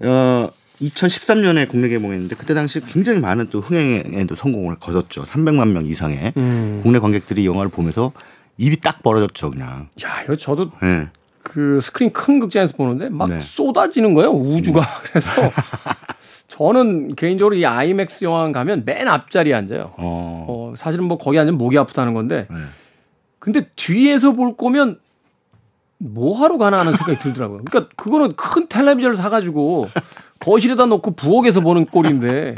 어 0.00 0.50
2013년에 0.80 1.68
국내 1.68 1.88
개봉했는데 1.88 2.36
그때 2.36 2.54
당시 2.54 2.80
굉장히 2.80 3.20
많은 3.20 3.48
또 3.50 3.60
흥행에도 3.60 4.34
성공을 4.34 4.76
거뒀죠. 4.76 5.22
300만 5.22 5.68
명 5.72 5.86
이상의 5.86 6.32
음. 6.36 6.80
국내 6.82 6.98
관객들이 6.98 7.46
영화를 7.46 7.70
보면서 7.70 8.12
입이 8.58 8.80
딱 8.80 9.02
벌어졌죠, 9.02 9.50
그냥. 9.50 9.88
야, 10.02 10.22
이거 10.24 10.36
저도 10.36 10.70
네. 10.82 11.08
그 11.42 11.80
스크린 11.80 12.12
큰 12.12 12.40
극장에서 12.40 12.76
보는데 12.76 13.08
막 13.08 13.28
네. 13.28 13.40
쏟아지는 13.40 14.14
거예요, 14.14 14.30
우주가. 14.30 14.80
음. 14.80 14.84
그래서 15.04 15.32
저는 16.48 17.14
개인적으로 17.14 17.54
이 17.54 17.64
아이맥스 17.64 18.24
영화 18.24 18.50
가면 18.50 18.84
맨 18.84 19.08
앞자리에 19.08 19.54
앉아요. 19.54 19.94
어. 19.96 20.46
어 20.48 20.74
사실은 20.76 21.04
뭐 21.04 21.18
거기 21.18 21.38
앉으면 21.38 21.58
목이 21.58 21.78
아프다는 21.78 22.14
건데. 22.14 22.46
네. 22.50 22.56
근데 23.38 23.68
뒤에서 23.76 24.32
볼 24.32 24.56
거면 24.56 24.98
뭐 25.98 26.40
하러 26.40 26.58
가나 26.58 26.80
하는 26.80 26.92
생각이 26.92 27.18
들더라고요. 27.18 27.62
그러니까 27.64 27.92
그거는 27.96 28.34
큰 28.36 28.68
텔레비전을 28.68 29.16
사가지고 29.16 29.88
거실에다 30.38 30.86
놓고 30.86 31.12
부엌에서 31.12 31.60
보는 31.60 31.86
꼴인데 31.86 32.54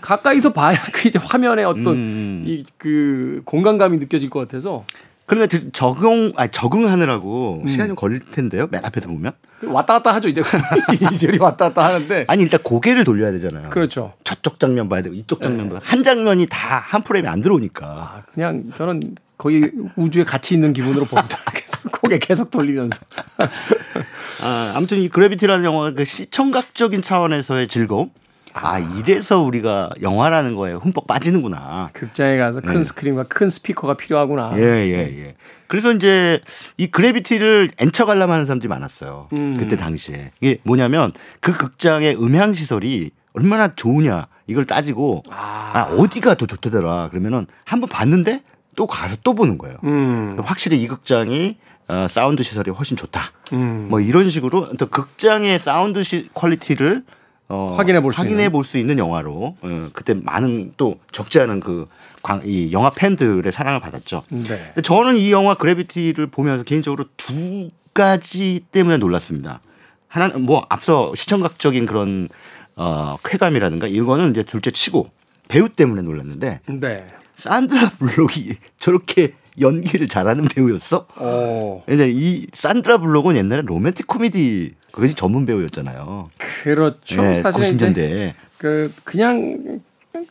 가까이서 0.00 0.52
봐야 0.52 0.76
그 0.92 1.08
이제 1.08 1.18
화면에 1.18 1.64
어떤 1.64 1.86
음. 1.94 2.44
이그 2.46 3.42
공간감이 3.44 3.98
느껴질 3.98 4.30
것 4.30 4.40
같아서 4.40 4.84
그런데 5.26 5.70
적용 5.72 6.32
아 6.36 6.48
적응하느라고 6.48 7.60
음. 7.62 7.66
시간이 7.66 7.88
좀 7.88 7.96
걸릴 7.96 8.20
텐데요. 8.20 8.66
맨 8.70 8.84
앞에서 8.84 9.08
보면 9.08 9.32
왔다 9.64 9.94
갔다 9.94 10.12
하죠 10.14 10.28
이제 10.28 10.42
이절이 11.14 11.38
왔다 11.38 11.68
갔다 11.68 11.84
하는데 11.84 12.24
아니 12.28 12.42
일단 12.42 12.60
고개를 12.62 13.04
돌려야 13.04 13.30
되잖아요. 13.30 13.70
그렇죠. 13.70 14.12
저쪽 14.24 14.58
장면 14.58 14.88
봐야 14.88 15.00
되고 15.02 15.14
이쪽 15.14 15.40
장면 15.42 15.66
네. 15.66 15.70
봐야 15.74 15.80
한 15.84 16.02
장면이 16.02 16.46
다 16.50 16.82
한 16.84 17.02
프레임이 17.02 17.28
안 17.28 17.40
들어오니까 17.40 17.86
아, 17.86 18.22
그냥 18.34 18.64
저는 18.76 19.14
거의 19.38 19.70
우주에 19.96 20.24
같이 20.24 20.54
있는 20.54 20.72
기분으로 20.72 21.04
봅니다. 21.06 21.38
고개 21.92 22.18
계속 22.18 22.50
돌리면서 22.50 23.06
아, 24.42 24.72
아무튼 24.74 24.98
이 24.98 25.08
그래비티라는 25.08 25.64
영화가 25.64 25.92
그 25.92 26.04
시청각적인 26.04 27.02
차원에서의 27.02 27.68
즐거움. 27.68 28.10
아, 28.54 28.78
이래서 28.78 29.40
우리가 29.40 29.90
영화라는 30.02 30.56
거에 30.56 30.72
흠뻑 30.72 31.06
빠지는구나. 31.06 31.90
극장에 31.92 32.36
가서 32.36 32.60
큰 32.60 32.74
네. 32.74 32.82
스크린과 32.82 33.24
큰 33.24 33.48
스피커가 33.48 33.94
필요하구나. 33.94 34.52
예, 34.56 34.62
예, 34.62 35.24
예. 35.24 35.34
그래서 35.68 35.90
이제 35.92 36.42
이 36.76 36.86
그래비티를 36.88 37.70
엔쳐가려면 37.78 38.34
하는 38.34 38.46
사람들이 38.46 38.68
많았어요. 38.68 39.28
음. 39.32 39.54
그때 39.56 39.76
당시에. 39.76 40.32
이게 40.40 40.58
뭐냐면 40.64 41.12
그 41.40 41.56
극장의 41.56 42.16
음향 42.16 42.52
시설이 42.52 43.10
얼마나 43.32 43.74
좋으냐 43.74 44.26
이걸 44.46 44.66
따지고 44.66 45.22
아, 45.30 45.72
아 45.74 45.82
어디가 45.96 46.34
더 46.34 46.44
좋다더라 46.44 47.08
그러면은 47.08 47.46
한번 47.64 47.88
봤는데 47.88 48.42
또 48.76 48.86
가서 48.86 49.16
또 49.22 49.34
보는 49.34 49.56
거예요. 49.56 49.78
음. 49.84 50.36
확실히 50.42 50.82
이 50.82 50.88
극장이 50.88 51.56
어, 51.88 52.06
사운드 52.08 52.42
시설이 52.42 52.70
훨씬 52.70 52.96
좋다. 52.96 53.32
음. 53.52 53.88
뭐 53.90 54.00
이런 54.00 54.30
식으로 54.30 54.72
또 54.78 54.86
극장의 54.86 55.58
사운드 55.58 56.02
시, 56.02 56.28
quality를 56.34 57.04
어, 57.48 57.74
확인해 57.76 58.00
볼수 58.00 58.20
확인해 58.20 58.48
볼수 58.48 58.78
있는 58.78 58.98
영화로 58.98 59.56
어, 59.60 59.88
그때 59.92 60.14
많은 60.14 60.72
또 60.76 60.98
적지 61.10 61.38
않은 61.40 61.60
그이 61.60 62.72
영화 62.72 62.90
팬들의 62.90 63.50
사랑을 63.52 63.80
받았죠. 63.80 64.22
네. 64.28 64.72
저는 64.82 65.18
이 65.18 65.32
영화 65.32 65.54
그래비티를 65.54 66.28
보면서 66.28 66.64
개인적으로 66.64 67.04
두 67.16 67.70
가지 67.92 68.64
때문에 68.72 68.96
놀랐습니다. 68.96 69.60
하나는 70.08 70.42
뭐 70.42 70.64
앞서 70.68 71.12
시청각적인 71.14 71.84
그런 71.86 72.28
어, 72.76 73.18
쾌감이라든가 73.24 73.86
이거는 73.86 74.30
이제 74.30 74.42
둘째 74.42 74.70
치고 74.70 75.10
배우 75.48 75.68
때문에 75.68 76.02
놀랐는데 76.02 76.60
네. 76.66 77.06
산드라 77.36 77.90
블록이 77.98 78.56
저렇게 78.78 79.34
연기를 79.60 80.08
잘하는 80.08 80.46
배우였어. 80.46 81.06
어. 81.16 81.82
근데 81.86 82.10
이 82.10 82.46
산드라 82.54 82.98
블록은 82.98 83.36
옛날에 83.36 83.62
로맨틱 83.62 84.06
코미디 84.06 84.74
그것이 84.90 85.14
전문 85.14 85.46
배우였잖아요. 85.46 86.30
그렇죠. 86.62 87.22
네, 87.22 87.34
사실 87.34 87.76
90년대. 87.76 88.32
그 88.58 88.92
그냥 89.04 89.80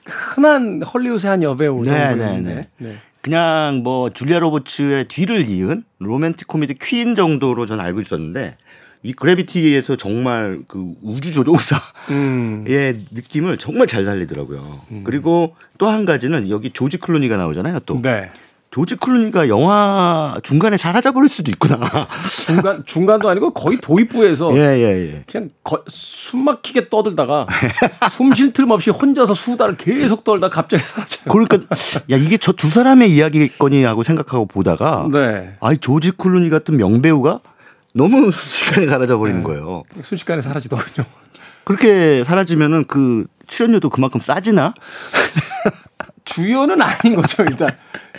흔한 0.06 0.82
헐리우드의 0.82 1.30
한 1.30 1.44
여배우 1.44 1.84
네, 1.84 1.90
정도인데. 1.92 2.54
네, 2.54 2.56
네. 2.56 2.68
네. 2.78 2.96
그냥 3.22 3.82
뭐 3.84 4.10
줄리아 4.10 4.40
로버츠의 4.40 5.06
뒤를 5.08 5.48
이은 5.48 5.84
로맨틱 6.00 6.48
코미디 6.48 6.76
퀸 6.82 7.16
정도로 7.16 7.66
저는 7.68 7.84
알고 7.84 8.02
있었는데 8.02 8.56
이 9.04 9.14
그래비티에서 9.14 9.96
정말 9.98 10.60
그 10.68 10.94
우주 11.04 11.32
조종사의 11.32 11.82
음. 12.12 12.66
느낌을 13.12 13.58
정말 13.58 13.88
잘 13.88 14.06
살리더라고요. 14.06 14.82
음. 14.92 15.02
그리고 15.04 15.56
또 15.78 15.88
한 15.90 16.06
가지는 16.06 16.50
여기 16.50 16.70
조지 16.72 16.98
클루니가 16.98 17.38
나오잖아요. 17.38 17.80
또 17.86 18.00
네. 18.02 18.30
조지 18.72 18.96
클루니가 18.96 19.50
영화 19.50 20.34
중간에 20.44 20.78
사라져 20.78 21.12
버릴 21.12 21.30
수도 21.30 21.52
있구나. 21.52 21.78
중간 22.46 22.84
중간도 22.86 23.28
아니고 23.28 23.52
거의 23.54 23.78
도입부에서 23.82 24.56
예, 24.56 24.60
예, 24.62 25.14
예. 25.14 25.24
그냥 25.30 25.50
거, 25.62 25.84
숨막히게 25.90 26.88
떠들다가 26.88 27.48
숨 28.10 28.34
쉴 28.34 28.54
틈 28.54 28.72
없이 28.72 28.90
혼자서 28.90 29.34
수다를 29.34 29.76
계속 29.76 30.24
떨다 30.24 30.48
갑자기 30.50 30.82
사라져요. 30.84 31.26
그러니까 31.30 31.58
야 32.10 32.16
이게 32.18 32.38
저 32.38 32.54
두 32.54 32.70
사람의 32.70 33.12
이야기거니 33.12 33.84
하고 33.84 34.04
생각하고 34.04 34.46
보다가 34.46 35.08
네. 35.12 35.56
아이 35.60 35.78
조지 35.78 36.12
클루니 36.12 36.50
같은 36.50 36.78
명배우가 36.78 37.40
너무 37.94 38.32
순식간에 38.32 38.88
사라져 38.88 39.18
버리는 39.18 39.40
네. 39.42 39.44
거예요. 39.44 39.84
순식간에 40.02 40.42
사라지더군요. 40.42 41.06
그렇게 41.66 42.24
사라지면은 42.24 42.86
그 42.88 43.26
출연료도 43.48 43.90
그만큼 43.90 44.22
싸지나? 44.22 44.74
주연은 46.26 46.82
아닌 46.82 47.16
거죠 47.16 47.44
일단. 47.44 47.70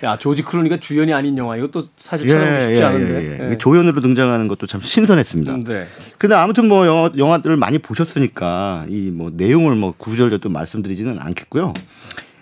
야 0.03 0.17
조지 0.19 0.43
클루니가 0.43 0.79
주연이 0.79 1.13
아닌 1.15 1.39
영화 1.39 1.57
이것도 1.57 1.89
사실 1.97 2.27
찾아보기 2.27 2.55
예, 2.57 2.61
쉽지 2.69 2.81
예, 2.81 2.85
않은데 2.85 3.39
예, 3.41 3.51
예. 3.53 3.59
조연으로 3.59 4.01
등장하는 4.01 4.49
것도 4.49 4.67
참 4.67 4.81
신선했습니다. 4.83 5.55
음, 5.55 5.65
네. 5.65 5.87
근데 6.19 6.35
아무튼 6.35 6.67
뭐 6.69 6.87
영화 6.87 7.11
영화들을 7.17 7.57
많이 7.57 7.79
보셨으니까 7.79 8.87
이 8.89 9.11
뭐 9.13 9.31
내용을 9.33 9.77
뭐 9.77 9.93
구절절도 9.97 10.49
말씀드리지는 10.49 11.19
않겠고요. 11.21 11.73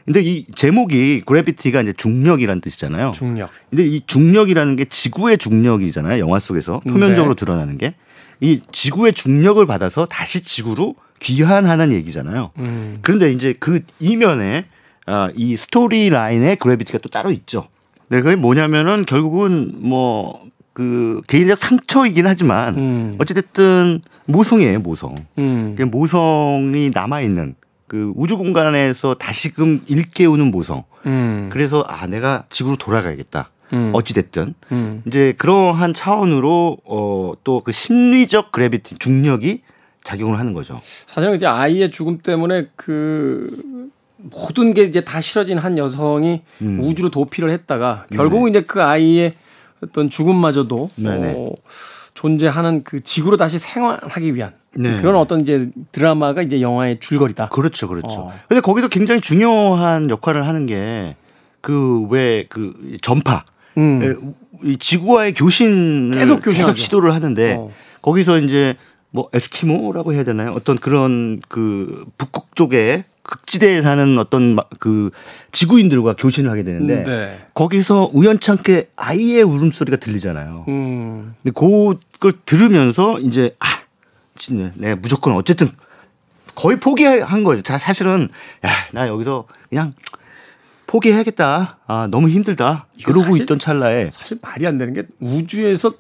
근데 0.07 0.23
이 0.23 0.47
제목이 0.55 1.23
그래비티가 1.27 1.83
이제 1.83 1.93
중력이라는 1.97 2.61
뜻이잖아요. 2.63 3.13
중력. 3.15 3.51
근데 3.69 3.87
이 3.87 4.01
중력이라는 4.07 4.77
게 4.77 4.85
지구의 4.87 5.37
중력이잖아요. 5.39 6.19
영화 6.21 6.41
속에서 6.41 6.81
음, 6.87 6.93
표면적으로 6.93 7.35
네. 7.35 7.39
드러나는 7.39 7.77
게 7.79 7.95
이 8.41 8.61
지구의 8.73 9.13
중력을 9.13 9.65
받아서 9.67 10.07
다시 10.07 10.43
지구로 10.43 10.95
귀환하는 11.21 11.93
얘기잖아요. 11.93 12.53
음. 12.59 12.99
그런데 13.03 13.31
이제 13.33 13.55
그 13.61 13.81
이면에 13.99 14.65
아, 15.07 15.31
이 15.35 15.57
story 15.57 16.11
line의 16.11 16.57
gravity가 16.57 16.99
또 16.99 17.09
따로 17.09 17.31
있죠. 17.31 17.69
네, 18.09 18.21
그게 18.21 18.37
뭐냐면은 18.37 19.05
결국은 19.07 19.75
뭐 19.81 20.51
그 20.73 21.21
개인적 21.27 21.59
상처이긴 21.59 22.27
하지만 22.27 22.77
음. 22.77 23.17
어찌됐든 23.19 24.01
모성이에요, 24.27 24.79
모성. 24.81 25.15
음. 25.39 25.77
모성이 25.91 26.91
남아 26.95 27.21
있는 27.23 27.55
그 27.87 28.13
우주 28.17 28.37
공간에서 28.39 29.15
다시금 29.15 29.83
일깨우는 29.89 30.51
모성. 30.51 30.85
음. 31.07 31.51
그래서 31.53 31.85
아 31.89 32.07
내가 32.07 32.45
지구로 32.51 32.77
돌아가야겠다. 32.77 33.51
음. 33.73 33.91
어찌 33.93 34.15
됐든 34.15 34.55
음. 34.73 35.03
이제 35.07 35.35
그러한 35.37 35.93
차원으로 35.95 36.79
어 36.85 37.35
또 37.45 37.63
그 37.63 37.73
심리적 37.73 38.53
gravity 38.53 38.97
중력이 38.99 39.63
작용을 40.05 40.39
하는 40.39 40.53
거죠. 40.55 40.81
사실은 41.07 41.37
이제 41.37 41.47
아이의 41.47 41.91
죽음 41.91 42.19
때문에 42.19 42.69
그 42.77 43.80
모든 44.23 44.75
게 44.75 44.83
이제 44.83 45.01
다 45.03 45.21
싫어진 45.21 45.59
한 45.59 45.79
여성이 45.79 46.43
음. 46.63 46.81
우주로 46.81 47.11
도피를 47.11 47.51
했다가 47.51 48.07
결국은 48.13 48.53
네. 48.53 48.59
이제 48.59 48.67
그 48.67 48.83
아이의 48.83 49.35
어떤 49.83 50.11
죽음마저도 50.11 50.91
어, 51.05 51.53
존재하는 52.15 52.85
그 52.85 53.03
지구로 53.03 53.37
다시 53.37 53.59
생활하기 53.59 54.35
위한 54.35 54.53
네. 54.75 55.01
그런 55.01 55.17
어떤 55.17 55.41
이제 55.41 55.71
드라마가 55.93 56.43
이제 56.43 56.61
영화의 56.61 57.01
줄거리다. 57.01 57.49
그렇죠, 57.49 57.89
그렇죠. 57.89 58.21
어. 58.21 58.33
근데 58.49 58.61
거기서 58.61 58.89
굉장히 58.89 59.21
중요한 59.21 60.11
역할을 60.11 60.47
하는 60.47 60.67
게 60.67 61.17
그 61.61 62.07
왜그 62.09 62.49
그 62.49 62.99
전파, 63.03 63.45
음. 63.77 64.35
이 64.65 64.77
지구와의 64.79 65.35
교신을 65.35 66.19
계속, 66.19 66.43
계속 66.43 66.77
시도를 66.77 67.15
하는데 67.15 67.55
어. 67.59 67.71
거기서 68.03 68.39
이제 68.39 68.77
뭐 69.11 69.29
에스키모라고 69.33 70.13
해야 70.13 70.25
되나요? 70.25 70.53
어떤 70.53 70.79
그런 70.79 71.41
그 71.49 72.07
북극 72.19 72.55
쪽에 72.55 73.05
극지대에 73.31 73.81
사는 73.83 74.19
어떤 74.19 74.59
그 74.79 75.11
지구인들과 75.53 76.15
교신을 76.15 76.51
하게 76.51 76.65
되는데 76.65 76.99
음, 76.99 77.05
네. 77.05 77.47
거기서 77.55 78.11
우연찮게 78.13 78.91
아이의 78.97 79.43
울음소리가 79.43 79.99
들리잖아요. 79.99 80.67
음. 80.69 81.35
근데 81.43 81.53
그걸 81.55 82.33
들으면서 82.45 83.19
이제 83.21 83.57
아, 83.61 83.67
진짜 84.37 84.73
내가 84.75 84.97
무조건 84.97 85.35
어쨌든 85.35 85.69
거의 86.55 86.79
포기한 86.79 87.45
거죠. 87.45 87.63
자, 87.63 87.79
사실은 87.79 88.29
야, 88.67 88.71
나 88.93 89.09
여기서 89.09 89.47
그냥 89.69 89.95
포기해야겠다. 90.87 91.79
아, 91.87 92.09
너무 92.11 92.29
힘들다. 92.29 92.87
그러고 93.05 93.37
있던 93.37 93.59
찰나에 93.59 94.11
사실 94.13 94.39
말이 94.43 94.67
안 94.67 94.77
되는 94.77 94.93
게 94.93 95.05
우주에서 95.21 95.95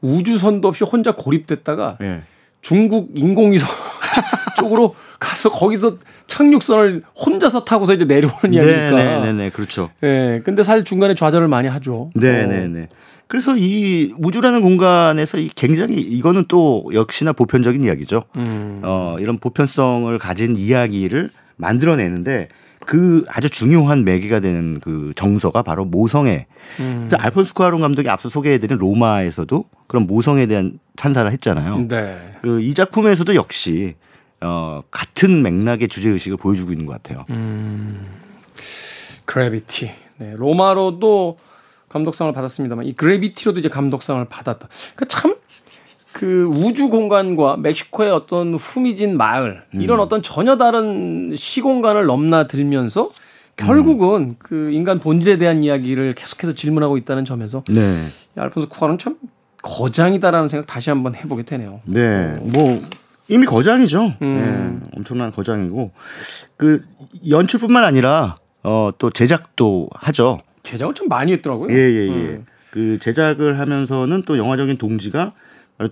우주선도 0.00 0.68
없이 0.68 0.84
혼자 0.84 1.12
고립됐다가 1.12 1.98
네. 2.00 2.22
중국 2.60 3.10
인공위성 3.14 3.68
쪽으로 4.56 4.94
가서 5.18 5.50
거기서 5.50 5.98
착륙선을 6.26 7.02
혼자서 7.14 7.64
타고서 7.64 7.94
이제 7.94 8.04
내려오는 8.04 8.52
이야기니까. 8.52 8.90
네네네, 8.90 9.20
네, 9.20 9.32
네, 9.32 9.50
그렇죠. 9.50 9.90
예. 10.02 10.06
네, 10.06 10.40
근데 10.44 10.62
사실 10.62 10.84
중간에 10.84 11.14
좌절을 11.14 11.48
많이 11.48 11.68
하죠. 11.68 12.10
네네네. 12.14 12.82
어. 12.82 12.86
그래서 13.28 13.56
이 13.56 14.12
우주라는 14.18 14.60
공간에서 14.60 15.38
이 15.38 15.48
굉장히 15.54 16.00
이거는 16.00 16.44
또 16.48 16.90
역시나 16.92 17.32
보편적인 17.32 17.82
이야기죠. 17.82 18.24
음. 18.36 18.82
어, 18.84 19.16
이런 19.20 19.38
보편성을 19.38 20.18
가진 20.18 20.54
이야기를 20.56 21.30
만들어내는데 21.56 22.48
그 22.86 23.24
아주 23.28 23.48
중요한 23.50 24.04
매개가 24.04 24.40
되는 24.40 24.80
그 24.80 25.12
정서가 25.16 25.62
바로 25.62 25.84
모성애. 25.84 26.46
음. 26.80 27.08
알폰스 27.12 27.54
쿠아론 27.54 27.80
감독이 27.80 28.08
앞서 28.08 28.28
소개해드린 28.28 28.78
로마에서도 28.78 29.64
그런 29.86 30.06
모성에 30.06 30.46
대한 30.46 30.78
찬사를 30.96 31.30
했잖아요. 31.32 31.88
네. 31.88 32.38
그이 32.42 32.74
작품에서도 32.74 33.34
역시 33.34 33.94
어, 34.40 34.82
같은 34.90 35.42
맥락의 35.42 35.88
주제 35.88 36.08
의식을 36.08 36.36
보여주고 36.36 36.72
있는 36.72 36.86
것 36.86 36.92
같아요. 36.94 37.24
음. 37.30 38.06
그래비티. 39.24 39.90
네. 40.18 40.34
로마로도 40.36 41.38
감독상을 41.88 42.32
받았습니다만 42.32 42.86
이 42.86 42.94
그래비티로도 42.94 43.60
이제 43.60 43.68
감독상을 43.68 44.24
받았다. 44.26 44.68
그러니까 44.94 45.04
참. 45.08 45.34
그 46.12 46.44
우주 46.44 46.88
공간과 46.88 47.56
멕시코의 47.56 48.10
어떤 48.10 48.54
후미진 48.54 49.16
마을 49.16 49.62
이런 49.72 49.98
음. 49.98 50.02
어떤 50.02 50.22
전혀 50.22 50.56
다른 50.56 51.34
시공간을 51.34 52.06
넘나들면서 52.06 53.10
결국은 53.56 54.20
음. 54.20 54.36
그 54.38 54.70
인간 54.70 54.98
본질에 54.98 55.38
대한 55.38 55.64
이야기를 55.64 56.12
계속해서 56.12 56.54
질문하고 56.54 56.96
있다는 56.96 57.24
점에서 57.24 57.64
네. 57.68 57.98
알폰소 58.36 58.68
쿠아론 58.68 58.98
참 58.98 59.16
거장이다라는 59.62 60.48
생각 60.48 60.66
다시 60.66 60.90
한번 60.90 61.14
해보게 61.14 61.44
되네요. 61.44 61.80
네, 61.84 62.36
뭐 62.40 62.82
이미 63.28 63.46
거장이죠. 63.46 64.14
음. 64.22 64.80
네, 64.82 64.88
엄청난 64.96 65.32
거장이고 65.32 65.92
그 66.56 66.82
연출뿐만 67.28 67.84
아니라 67.84 68.36
어, 68.62 68.90
또 68.98 69.10
제작도 69.10 69.88
하죠. 69.94 70.40
제작을 70.62 70.94
참 70.94 71.08
많이 71.08 71.32
했더라고요. 71.32 71.72
예 71.72 71.76
예예. 71.76 71.94
예, 71.94 72.06
예. 72.06 72.10
음. 72.10 72.46
그 72.70 72.98
제작을 73.00 73.58
하면서는 73.58 74.22
또 74.26 74.38
영화적인 74.38 74.78
동지가 74.78 75.32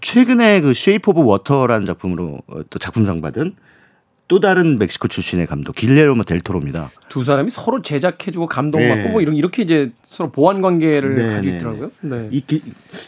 최근에 0.00 0.60
그 0.60 0.74
Shape 0.74 1.10
of 1.10 1.24
Water라는 1.24 1.86
작품으로 1.86 2.40
또 2.70 2.78
작품상 2.78 3.20
받은 3.20 3.54
또 4.30 4.38
다른 4.38 4.78
멕시코 4.78 5.08
출신의 5.08 5.48
감독 5.48 5.74
길레르모 5.74 6.22
델토로입니다. 6.22 6.92
두 7.08 7.24
사람이 7.24 7.50
서로 7.50 7.82
제작해주고 7.82 8.46
감동받고 8.46 9.02
네. 9.02 9.08
뭐 9.08 9.20
이런 9.20 9.34
이렇게 9.34 9.64
이제 9.64 9.90
서로 10.04 10.30
보완 10.30 10.62
관계를 10.62 11.16
네, 11.16 11.34
가지고 11.34 11.50
네. 11.50 11.56
있더라고요. 11.56 11.90
네. 12.02 12.28
이 12.30 12.40
기, 12.46 12.62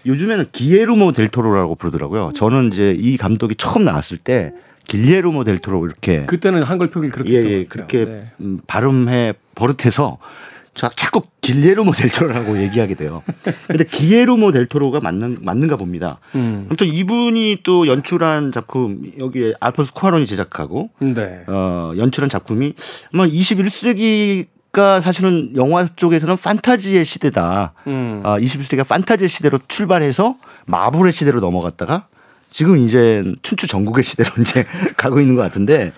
요즘에는 0.04 0.46
기에르모 0.50 1.12
델토로라고 1.12 1.76
부르더라고요. 1.76 2.32
저는 2.34 2.72
이제 2.72 2.96
이 2.98 3.16
감독이 3.16 3.54
처음 3.54 3.84
나왔을 3.84 4.18
때 4.18 4.52
길레르모 4.88 5.44
델토로 5.44 5.86
이렇게 5.86 6.26
그때는 6.26 6.64
한글 6.64 6.90
표기를 6.90 7.12
그렇게 7.12 7.32
예, 7.32 7.44
예 7.44 7.64
그렇게 7.66 8.04
네. 8.04 8.24
음, 8.40 8.60
발음해 8.66 9.34
버릇해서 9.54 10.18
자, 10.74 10.90
자꾸 10.96 11.22
길레르모 11.42 11.92
델토로라고 11.92 12.58
얘기하게 12.62 12.94
돼요. 12.94 13.22
근데 13.66 13.84
기에르모 13.84 14.52
델토로가 14.52 15.00
맞는 15.00 15.38
맞는가 15.42 15.76
봅니다. 15.76 16.18
음. 16.34 16.64
아무튼 16.68 16.86
이분이 16.86 17.58
또 17.62 17.86
연출한 17.86 18.52
작품 18.52 19.12
여기에 19.18 19.54
알폰스 19.60 19.92
쿠아론이 19.92 20.26
제작하고 20.26 20.90
네. 21.00 21.42
어, 21.46 21.92
연출한 21.98 22.30
작품이 22.30 22.72
아마 23.12 23.26
21세기가 23.26 25.02
사실은 25.02 25.52
영화 25.56 25.86
쪽에서는 25.94 26.36
판타지의 26.38 27.04
시대다. 27.04 27.74
음. 27.88 28.22
아, 28.24 28.38
21세기가 28.38 28.86
판타지의 28.86 29.28
시대로 29.28 29.58
출발해서 29.68 30.36
마블의 30.66 31.12
시대로 31.12 31.40
넘어갔다가 31.40 32.06
지금 32.50 32.78
이제 32.78 33.24
춘추 33.42 33.66
전국의 33.66 34.04
시대로 34.04 34.30
이제 34.40 34.64
가고 34.96 35.20
있는 35.20 35.34
것 35.36 35.42
같은데 35.42 35.92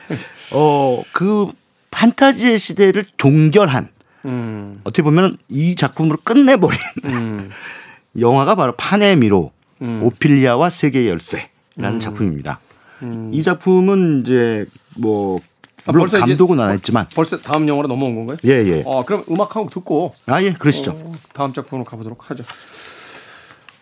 어 0.53 1.03
그 1.13 1.51
판타지의 1.91 2.59
시대를 2.59 3.05
종결한 3.17 3.89
음. 4.25 4.81
어떻게 4.85 5.03
보면 5.03 5.37
이 5.49 5.77
작품으로 5.77 6.19
끝내버린 6.25 6.79
음. 7.05 7.51
영화가 8.19 8.55
바로 8.55 8.75
파네미로 8.77 9.51
음. 9.83 10.01
오피리아와 10.05 10.71
세계의 10.71 11.09
열쇠라는 11.09 11.49
음. 11.97 12.01
작품입니다. 12.01 12.61
음. 13.03 13.31
이 13.33 13.43
작품은 13.43 14.23
이제 14.23 14.67
뭐 14.99 15.41
아, 15.87 15.93
물론 15.93 16.09
아, 16.15 16.19
감독은 16.21 16.59
안 16.61 16.71
했지만 16.71 17.07
벌써 17.15 17.39
다음 17.39 17.69
영화로 17.69 17.89
넘어온 17.89 18.15
건가요? 18.15 18.39
예 18.45 18.51
예. 18.51 18.83
어 18.87 19.05
그럼 19.05 19.25
음악 19.31 19.55
한곡 19.57 19.71
듣고 19.73 20.15
아 20.27 20.43
예 20.43 20.53
그러시죠. 20.53 20.93
어, 20.93 21.13
다음 21.35 21.53
작품으로 21.53 21.85
가보도록 21.85 22.31
하죠. 22.31 22.45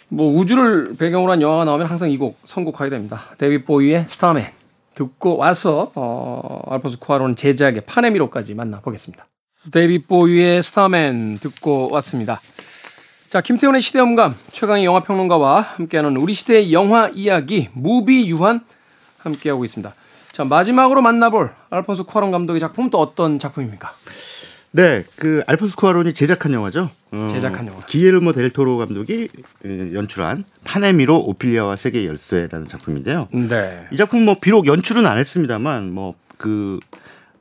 뭐 0.09 0.31
우주를 0.37 0.96
배경으로 0.96 1.33
한 1.33 1.40
영화가 1.40 1.64
나오면 1.64 1.87
항상 1.87 2.11
이 2.11 2.18
곡 2.18 2.38
선곡하게 2.44 2.90
됩니다. 2.90 3.22
데이비드 3.38 3.64
보위의 3.64 4.07
Starman 4.09 4.47
듣고 4.94 5.37
와서 5.38 5.92
어, 5.94 6.61
알폰스 6.68 6.98
쿠아론 6.98 7.37
제작의 7.37 7.83
판의 7.87 8.11
미로까지 8.11 8.55
만나보겠습니다. 8.55 9.26
데이비드 9.71 10.01
보위의 10.01 10.62
Starman 10.62 11.38
듣고 11.38 11.90
왔습니다. 11.92 12.40
자, 13.29 13.40
김태훈의 13.40 13.81
시대음감, 13.81 14.35
최강의 14.51 14.85
영화평론가와 14.85 15.61
함께하는 15.61 16.16
우리 16.16 16.35
시대의 16.35 16.72
영화 16.72 17.09
이야기, 17.14 17.68
무비 17.72 18.29
유한 18.29 18.61
함께하고 19.18 19.64
있습니다. 19.64 19.94
자, 20.33 20.44
마지막으로 20.44 21.01
만나볼 21.01 21.51
알폰소 21.70 22.05
쿠아론 22.05 22.31
감독의 22.33 22.61
작품은 22.61 22.90
또 22.90 22.98
어떤 22.98 23.38
작품입니까? 23.38 23.92
네, 24.72 25.05
그 25.16 25.42
알폰소 25.46 25.77
쿠아론이 25.77 26.14
제작한 26.14 26.53
영화죠. 26.53 26.90
어, 27.12 27.29
제작한 27.31 27.66
영화. 27.66 27.81
기에르모 27.87 28.33
델토로 28.33 28.79
감독이 28.79 29.29
연출한 29.64 30.44
파네미로 30.64 31.18
오피리아와 31.20 31.77
세계 31.77 32.07
열쇠라는 32.07 32.68
작품인데요. 32.68 33.29
네. 33.33 33.87
이 33.92 33.96
작품 33.96 34.25
뭐 34.25 34.37
비록 34.40 34.66
연출은 34.66 35.07
안 35.07 35.18
했습니다만 35.18 35.92
뭐그 35.92 36.81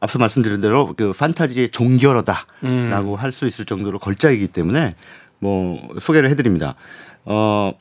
앞서 0.01 0.19
말씀드린 0.19 0.59
대로 0.59 0.93
그 0.97 1.13
판타지의 1.13 1.69
종결어다라고 1.69 2.45
음. 2.63 3.15
할수 3.15 3.47
있을 3.47 3.65
정도로 3.65 3.99
걸작이기 3.99 4.47
때문에 4.49 4.95
뭐 5.39 5.79
소개를 6.01 6.29
해드립니다. 6.29 6.75
어 7.23 7.71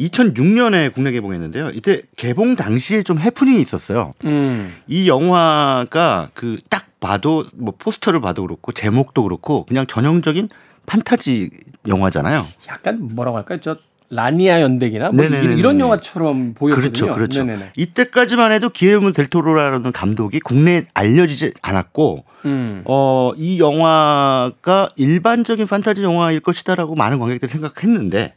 2006년에 0.00 0.92
국내 0.92 1.12
개봉했는데요. 1.12 1.70
이때 1.70 2.02
개봉 2.16 2.56
당시에 2.56 3.02
좀 3.02 3.18
해프닝이 3.20 3.60
있었어요. 3.62 4.12
음. 4.24 4.74
이 4.88 5.08
영화가 5.08 6.30
그 6.34 6.58
딱 6.68 6.86
봐도 6.98 7.44
뭐 7.54 7.74
포스터를 7.78 8.20
봐도 8.20 8.42
그렇고 8.42 8.72
제목도 8.72 9.22
그렇고 9.22 9.64
그냥 9.66 9.86
전형적인 9.86 10.48
판타지 10.86 11.50
영화잖아요. 11.86 12.46
약간 12.68 13.08
뭐라고 13.14 13.36
할까요? 13.36 13.60
저 13.60 13.76
라니아 14.08 14.60
연대기나 14.60 15.10
뭐 15.10 15.24
이런 15.24 15.80
영화처럼 15.80 16.54
보였거든요. 16.54 16.90
그렇죠, 16.90 17.14
그렇죠. 17.14 17.44
네네네. 17.44 17.72
이때까지만 17.76 18.52
해도 18.52 18.70
기에르모 18.70 19.12
델토로라는 19.12 19.92
감독이 19.92 20.40
국내에 20.40 20.86
알려지지 20.94 21.54
않았고, 21.62 22.24
음. 22.44 22.82
어, 22.84 23.32
이 23.36 23.58
영화가 23.58 24.90
일반적인 24.96 25.66
판타지 25.66 26.02
영화일 26.02 26.40
것이다라고 26.40 26.94
많은 26.94 27.18
관객들이 27.18 27.50
생각했는데 27.50 28.34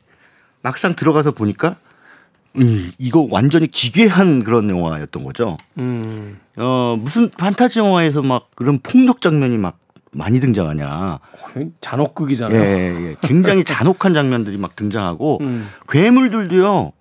막상 0.62 0.96
들어가서 0.96 1.32
보니까 1.32 1.78
음, 2.56 2.92
이거 2.98 3.28
완전히 3.30 3.68
기괴한 3.68 4.44
그런 4.44 4.70
영화였던 4.70 5.24
거죠. 5.24 5.58
음. 5.78 6.40
어, 6.58 6.98
무슨 7.00 7.30
판타지 7.30 7.80
영화에서 7.80 8.22
막 8.22 8.50
그런 8.56 8.80
폭력 8.80 9.22
장면이 9.22 9.58
막 9.58 9.79
많이 10.12 10.39
등장하냐. 10.39 11.19
잔혹극이잖아요. 11.82 12.62
예, 12.62 13.10
예. 13.10 13.15
굉장히 13.22 13.63
잔혹한 13.65 14.13
장면들이 14.13 14.58
막 14.58 14.76
등장하고 14.76 15.39
음. 15.41 15.69
괴물들도요. 15.89 16.93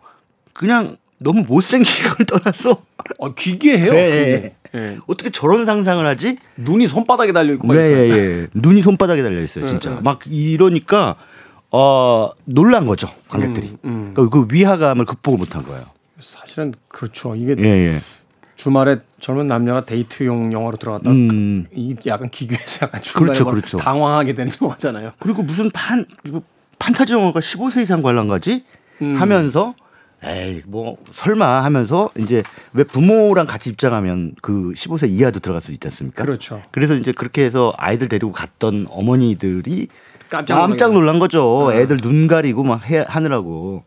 그냥 0.53 0.97
너무 1.19 1.45
못생긴 1.47 1.93
걸 2.11 2.27
떠나서 2.27 2.83
어, 3.19 3.35
기괴해요. 3.35 3.93
네, 3.93 4.55
네. 4.73 4.99
어떻게 5.07 5.31
저런 5.31 5.65
상상을 5.65 6.05
하지? 6.07 6.37
눈이 6.57 6.87
손바닥에 6.87 7.33
달려 7.33 7.55
있고 7.55 7.73
네, 7.73 7.81
예, 7.81 8.11
예. 8.11 8.47
눈이 8.55 8.83
손바닥에 8.83 9.23
달려 9.23 9.41
있어요, 9.43 9.67
진짜. 9.67 9.95
네, 9.95 10.01
막 10.03 10.21
이러니까 10.27 11.17
어 11.71 12.31
놀란 12.45 12.87
거죠 12.87 13.09
관객들이. 13.29 13.69
음, 13.85 13.91
음. 13.91 14.15
그, 14.15 14.29
그 14.31 14.47
위화감을 14.51 15.05
극복을 15.05 15.39
못한 15.39 15.63
거예요. 15.65 15.85
사실은 16.21 16.75
그렇죠. 16.89 17.35
이게 17.35 17.55
예, 17.59 17.65
예. 17.95 18.01
주말에 18.57 19.01
젊은 19.21 19.47
남녀가 19.47 19.81
데이트용 19.81 20.53
영화로 20.53 20.77
들어갔다. 20.77 21.11
음. 21.11 21.67
이 21.73 21.97
약간 22.07 22.31
기괴해서 22.31 22.87
약간 22.87 23.01
그렇죠, 23.15 23.45
그렇죠. 23.45 23.79
당황하게 23.79 24.35
되는 24.35 24.53
영화잖아요. 24.61 25.13
그리고 25.19 25.43
무슨 25.43 25.71
판 25.71 26.07
판타지 26.79 27.13
영화가 27.13 27.41
15세 27.41 27.83
이상 27.83 28.03
관람가지 28.03 28.65
음. 29.03 29.17
하면서 29.17 29.75
에이 30.25 30.63
뭐 30.67 30.97
설마 31.13 31.63
하면서 31.65 32.11
이제 32.19 32.43
왜 32.73 32.83
부모랑 32.85 33.47
같이 33.47 33.71
입장하면 33.71 34.35
그 34.43 34.73
15세 34.75 35.09
이하도 35.09 35.41
들어갈 35.41 35.63
수 35.63 35.73
있지 35.73 35.87
않습니까? 35.87 36.25
그렇죠. 36.25 36.63
그래서 36.71 36.95
이제 36.95 37.13
그렇게 37.13 37.45
해서 37.45 37.73
아이들 37.77 38.09
데리고 38.09 38.33
갔던 38.33 38.87
어머니들이 38.91 39.89
깜짝, 40.29 40.57
깜짝 40.57 40.93
놀란 40.93 41.19
거죠. 41.19 41.69
음. 41.69 41.73
애들 41.73 41.99
눈 41.99 42.27
가리고 42.27 42.65
막 42.65 42.89
해, 42.89 43.05
하느라고. 43.07 43.85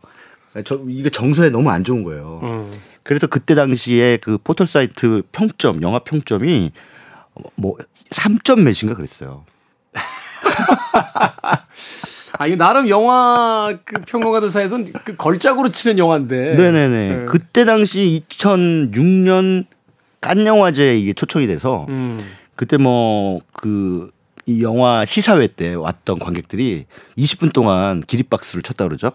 저 0.64 0.80
이게 0.88 1.08
정서에 1.08 1.48
너무 1.50 1.70
안 1.70 1.84
좋은 1.84 2.02
거예요. 2.02 2.40
음. 2.42 2.70
그래서 3.02 3.26
그때 3.26 3.54
당시에 3.54 4.18
그 4.18 4.38
포털 4.38 4.66
사이트 4.66 5.22
평점, 5.32 5.82
영화 5.82 5.98
평점이 6.00 6.70
뭐 7.56 7.76
3점 8.10 8.62
몇인가 8.62 8.96
그랬어요. 8.96 9.44
아, 12.38 12.46
이게 12.46 12.56
나름 12.56 12.88
영화 12.88 13.76
그 13.84 14.00
평론가들 14.02 14.50
사이에서는 14.50 14.92
그 15.04 15.16
걸작으로 15.16 15.70
치는 15.70 15.98
영화인데. 15.98 16.54
네네네. 16.54 16.88
네. 16.88 17.24
그때 17.26 17.64
당시 17.64 18.22
2006년 18.28 19.66
깐 20.20 20.46
영화제 20.46 20.98
이게 20.98 21.12
초청이 21.12 21.46
돼서 21.46 21.86
음. 21.88 22.26
그때 22.56 22.76
뭐 22.76 23.40
그 23.52 24.10
이 24.46 24.62
영화 24.62 25.04
시사회 25.04 25.46
때 25.46 25.74
왔던 25.74 26.18
관객들이 26.18 26.86
20분 27.16 27.52
동안 27.52 28.00
기립박수를 28.00 28.62
쳤다 28.62 28.86
그러죠. 28.86 29.12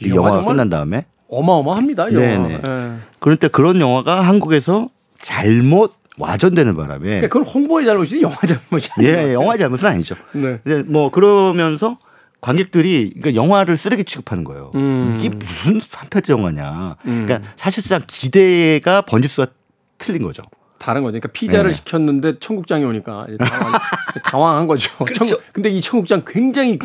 이 0.00 0.10
영화가 0.10 0.44
끝난 0.44 0.68
다음에. 0.68 1.06
어마어마합니다. 1.28 2.12
영화. 2.12 2.48
네. 2.48 2.98
그런데 3.18 3.48
그런 3.48 3.80
영화가 3.80 4.20
한국에서 4.20 4.88
잘못 5.20 5.94
와전되는 6.18 6.76
바람에. 6.76 7.04
그러니까 7.04 7.28
그건 7.28 7.44
홍보의 7.44 7.86
잘못이지 7.86 8.22
영화 8.22 8.36
잘못이 8.46 8.90
아니에요. 8.96 9.16
예, 9.16 9.34
영화 9.34 9.56
잘못은 9.56 9.86
아니죠. 9.88 10.14
네. 10.32 10.60
근데 10.64 10.82
뭐 10.90 11.10
그러면서 11.10 11.98
관객들이 12.40 13.12
그러니까 13.18 13.34
영화를 13.34 13.76
쓰레기 13.76 14.04
취급하는 14.04 14.44
거예요. 14.44 14.70
음. 14.74 15.16
이게 15.18 15.28
무슨 15.28 15.80
판타지 15.92 16.32
영화냐. 16.32 16.96
음. 17.06 17.26
그러니까 17.26 17.50
사실상 17.56 18.02
기대가 18.06 19.02
번지수가 19.02 19.50
틀린 19.98 20.22
거죠. 20.22 20.42
다른 20.78 21.02
거죠. 21.02 21.12
그러니까 21.12 21.28
피자를 21.32 21.70
네. 21.70 21.76
시켰는데 21.76 22.38
청국장이 22.38 22.84
오니까 22.84 23.26
당황, 23.38 23.72
당황한 24.24 24.66
거죠. 24.66 24.96
그렇죠. 24.98 25.24
청국, 25.24 25.52
근데 25.52 25.70
이 25.70 25.80
청국장 25.80 26.22
굉장히 26.26 26.78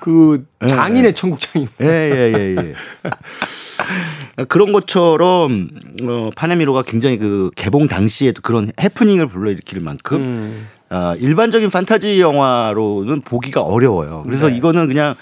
그 0.00 0.46
네, 0.60 0.68
장인의 0.68 1.02
네. 1.02 1.12
청국장이. 1.12 1.68
예, 1.80 1.86
예, 1.86 2.32
예, 2.38 2.56
예. 2.56 2.74
그런 4.48 4.72
것처럼 4.72 5.70
어, 6.02 6.30
파네미로가 6.36 6.82
굉장히 6.82 7.18
그 7.18 7.50
개봉 7.56 7.88
당시에도 7.88 8.42
그런 8.42 8.72
해프닝을 8.80 9.26
불러일으킬 9.26 9.80
만큼 9.80 10.16
음. 10.18 10.68
어, 10.90 11.14
일반적인 11.16 11.70
판타지 11.70 12.20
영화로는 12.20 13.20
보기가 13.22 13.62
어려워요. 13.62 14.22
그래서 14.24 14.48
네. 14.48 14.56
이거는 14.56 14.88
그냥 14.88 15.14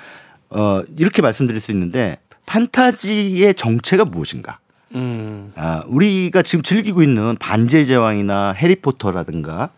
어, 0.50 0.83
이렇게 0.96 1.22
말씀드릴 1.22 1.61
수 1.61 1.72
있는데 1.72 2.18
판타지의 2.46 3.54
정체가 3.54 4.07
무엇인가? 4.07 4.59
음. 4.94 5.52
아, 5.57 5.83
우리가 5.87 6.42
지금 6.42 6.62
즐기고 6.62 7.02
있는 7.02 7.37
반지의 7.38 7.87
제왕이나 7.87 8.52
해리포터라든가 8.52 9.70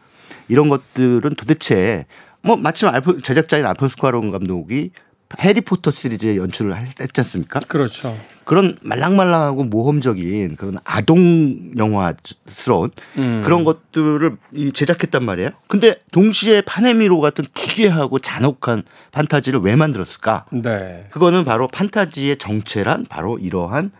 이런 0.48 0.68
것들은 0.68 1.34
도대체 1.34 2.06
뭐 2.42 2.56
마침 2.56 2.88
알프 2.88 3.22
제작자인 3.22 3.66
알폰스 3.66 3.96
쿠아론 3.96 4.30
감독이 4.30 4.90
해리포터 5.38 5.90
시리즈의 5.90 6.36
연출을 6.38 6.76
했지 6.76 7.20
않습니까? 7.20 7.60
그렇죠. 7.60 8.18
그런 8.44 8.76
말랑말랑하고 8.82 9.64
모험적인 9.64 10.56
그런 10.56 10.78
아동 10.82 11.70
영화스러운 11.76 12.90
음. 13.16 13.42
그런 13.44 13.62
것들을 13.62 14.36
제작했단 14.74 15.24
말이에요. 15.24 15.50
근데 15.68 16.00
동시에 16.10 16.62
파네미로 16.62 17.20
같은 17.20 17.44
기괴하고 17.54 18.18
잔혹한 18.18 18.82
판타지를 19.12 19.60
왜 19.60 19.76
만들었을까? 19.76 20.46
네. 20.50 21.06
그거는 21.10 21.44
바로 21.44 21.68
판타지의 21.68 22.38
정체란 22.38 23.06
바로 23.08 23.38
이러한 23.38 23.92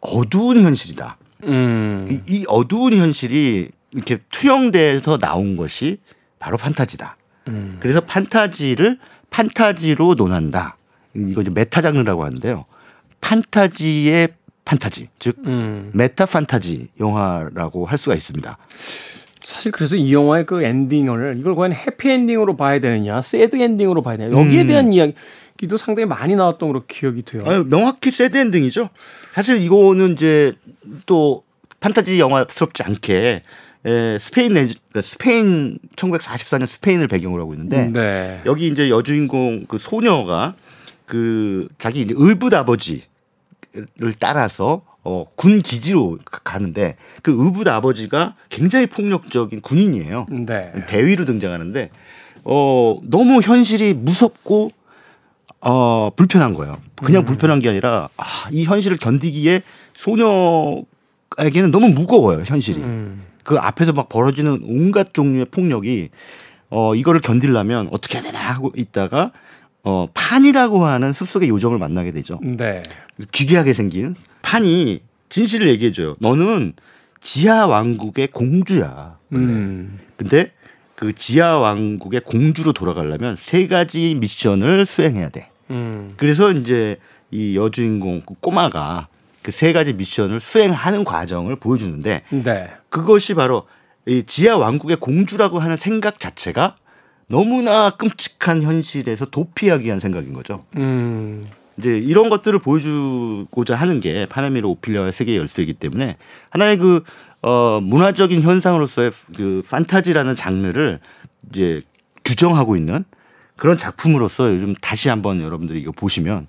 어두운 0.00 0.60
현실이다. 0.60 1.16
음. 1.44 2.08
이, 2.10 2.20
이 2.26 2.44
어두운 2.48 2.94
현실이 2.94 3.70
이렇게 3.92 4.18
투영돼서 4.30 5.18
나온 5.18 5.56
것이 5.56 5.98
바로 6.40 6.56
판타지다. 6.56 7.16
음. 7.48 7.76
그래서 7.80 8.00
판타지를 8.00 8.98
판타지로 9.34 10.14
논한다. 10.14 10.76
이거 11.16 11.42
이제 11.42 11.50
메타 11.50 11.82
장르라고 11.82 12.24
하는데요. 12.24 12.66
판타지의 13.20 14.28
판타지, 14.64 15.08
즉 15.18 15.36
음. 15.46 15.90
메타 15.92 16.26
판타지 16.26 16.90
영화라고 17.00 17.84
할 17.84 17.98
수가 17.98 18.14
있습니다. 18.14 18.56
사실 19.42 19.72
그래서 19.72 19.96
이 19.96 20.12
영화의 20.14 20.46
그 20.46 20.62
엔딩을 20.62 21.36
이걸 21.40 21.56
과연 21.56 21.72
해피 21.72 22.10
엔딩으로 22.10 22.56
봐야 22.56 22.78
되느냐, 22.78 23.20
새드 23.20 23.56
엔딩으로 23.56 24.02
봐야 24.02 24.16
되느냐 24.16 24.40
여기에 24.40 24.62
음. 24.62 24.66
대한 24.68 24.92
이야기도 24.92 25.78
상당히 25.78 26.06
많이 26.06 26.36
나왔던 26.36 26.68
걸로 26.68 26.84
기억이 26.86 27.22
돼요. 27.22 27.42
아유, 27.44 27.64
명확히 27.68 28.12
새드 28.12 28.36
엔딩이죠. 28.36 28.88
사실 29.32 29.60
이거는 29.60 30.12
이제 30.12 30.52
또 31.06 31.42
판타지 31.80 32.20
영화스럽지 32.20 32.84
않게 32.84 33.42
에, 33.86 34.18
스페인 34.18 34.54
내 34.54 34.66
그러니까 34.66 35.02
스페인 35.02 35.78
1944년 35.96 36.66
스페인을 36.66 37.08
배경으로 37.08 37.42
하고 37.42 37.52
있는데 37.54 37.88
네. 37.88 38.40
여기 38.46 38.66
이제 38.68 38.88
여주인공 38.88 39.66
그 39.68 39.78
소녀가 39.78 40.54
그 41.06 41.68
자기 41.78 42.02
이제 42.02 42.14
의붓 42.16 42.54
아버지를 42.54 43.02
따라서 44.18 44.82
어, 45.02 45.26
군 45.36 45.60
기지로 45.60 46.18
가는데 46.24 46.96
그 47.22 47.34
의붓 47.36 47.68
아버지가 47.68 48.34
굉장히 48.48 48.86
폭력적인 48.86 49.60
군인이에요. 49.60 50.26
네. 50.30 50.72
대위로 50.86 51.26
등장하는데 51.26 51.90
어, 52.44 52.98
너무 53.02 53.40
현실이 53.42 53.94
무섭고 53.94 54.70
어, 55.60 56.10
불편한 56.16 56.54
거예요. 56.54 56.78
그냥 56.96 57.22
음. 57.22 57.26
불편한 57.26 57.58
게 57.58 57.68
아니라 57.68 58.08
아, 58.16 58.48
이 58.50 58.64
현실을 58.64 58.96
견디기에 58.96 59.62
소녀에게는 59.94 61.70
너무 61.70 61.88
무거워요, 61.88 62.42
현실이. 62.44 62.80
음. 62.80 63.22
그 63.44 63.56
앞에서 63.56 63.92
막 63.92 64.08
벌어지는 64.08 64.60
온갖 64.64 65.14
종류의 65.14 65.46
폭력이 65.46 66.08
어 66.70 66.94
이거를 66.94 67.20
견디려면 67.20 67.88
어떻게 67.92 68.18
해야 68.18 68.24
되나 68.24 68.40
하고 68.40 68.72
있다가 68.74 69.30
어 69.84 70.08
판이라고 70.12 70.84
하는 70.84 71.12
숲속의 71.12 71.48
요정을 71.50 71.78
만나게 71.78 72.10
되죠. 72.10 72.40
네. 72.42 72.82
기괴하게 73.30 73.74
생긴 73.74 74.16
판이 74.42 75.00
진실을 75.28 75.68
얘기해 75.68 75.92
줘요. 75.92 76.16
너는 76.18 76.72
지하 77.20 77.66
왕국의 77.66 78.28
공주야. 78.28 79.18
음. 79.32 79.98
근데 80.16 80.52
그 80.94 81.12
지하 81.12 81.58
왕국의 81.58 82.20
공주로 82.20 82.72
돌아가려면 82.72 83.36
세 83.38 83.66
가지 83.66 84.14
미션을 84.14 84.86
수행해야 84.86 85.28
돼. 85.30 85.48
음. 85.70 86.14
그래서 86.16 86.52
이제 86.52 86.98
이 87.30 87.56
여주인공 87.56 88.22
그 88.26 88.34
꼬마가 88.40 89.08
그 89.44 89.52
세 89.52 89.74
가지 89.74 89.92
미션을 89.92 90.40
수행하는 90.40 91.04
과정을 91.04 91.56
보여주는데 91.56 92.22
네. 92.30 92.70
그것이 92.88 93.34
바로 93.34 93.66
이 94.06 94.24
지하 94.26 94.56
왕국의 94.56 94.96
공주라고 94.96 95.58
하는 95.58 95.76
생각 95.76 96.18
자체가 96.18 96.76
너무나 97.28 97.90
끔찍한 97.90 98.62
현실에서 98.62 99.26
도피하기 99.26 99.84
위한 99.84 100.00
생각인 100.00 100.32
거죠. 100.32 100.64
음. 100.76 101.46
이제 101.76 101.98
이런 101.98 102.30
것들을 102.30 102.58
보여주고자 102.58 103.76
하는 103.76 104.00
게 104.00 104.26
파나미로 104.26 104.70
오피리아의 104.70 105.12
세계 105.12 105.36
열쇠이기 105.36 105.74
때문에 105.74 106.16
하나의 106.50 106.78
그 106.78 107.02
어, 107.42 107.80
문화적인 107.82 108.40
현상으로서의 108.40 109.12
그 109.36 109.62
판타지라는 109.68 110.36
장르를 110.36 111.00
이제 111.50 111.82
규정하고 112.24 112.76
있는 112.76 113.04
그런 113.56 113.76
작품으로서 113.76 114.54
요즘 114.54 114.74
다시 114.80 115.10
한번 115.10 115.42
여러분들이 115.42 115.80
이거 115.80 115.92
보시면 115.92 116.46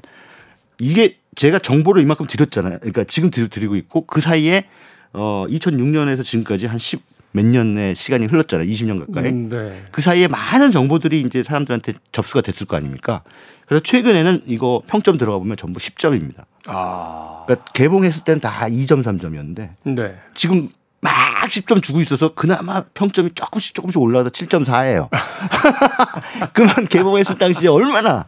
이게 0.80 1.18
제가 1.36 1.60
정보를 1.60 2.02
이만큼 2.02 2.28
드렸잖아요. 2.28 2.80
그러니까 2.80 3.04
지금 3.04 3.30
드리고 3.30 3.76
있고 3.76 4.06
그 4.06 4.21
사이에 4.21 4.65
어 5.13 5.45
2006년에서 5.50 6.24
지금까지 6.24 6.65
한 6.65 6.78
10 6.80 7.15
몇 7.36 7.45
년의 7.45 7.95
시간이 7.95 8.28
흘렀잖아요. 8.28 8.65
20년 8.65 9.06
가까이. 9.06 9.30
음, 9.30 9.50
네. 9.50 9.84
그 9.91 10.02
사이에 10.02 10.30
많은 10.30 10.71
정보들이 10.71 11.19
이제 11.19 11.43
사람들한테 11.43 11.95
접수가 12.13 12.39
됐을 12.39 12.65
거 12.65 12.78
아닙니까? 12.78 13.24
그래서 13.67 13.84
최근에는 13.84 14.43
이거 14.45 14.82
평점 14.88 15.17
들어가 15.17 15.38
보면 15.39 15.58
전부 15.58 15.82
10점입니다. 15.82 16.45
아. 16.67 17.43
그러니까 17.45 17.65
개봉했을 17.74 18.24
때는 18.24 18.39
다 18.39 18.67
2점, 18.69 19.04
3점이었는데 19.04 19.69
네. 19.84 20.15
지금 20.34 20.69
막 21.02 21.45
10점 21.45 21.84
주고 21.84 22.00
있어서 22.02 22.34
그나마 22.34 22.86
평점이 22.93 23.32
조금씩 23.36 23.76
조금씩 23.76 24.02
올라가다 24.02 24.30
7.4예요. 24.30 25.10
그만 26.54 26.88
개봉했을 26.88 27.38
당시에 27.38 27.67
얼마나 27.67 28.28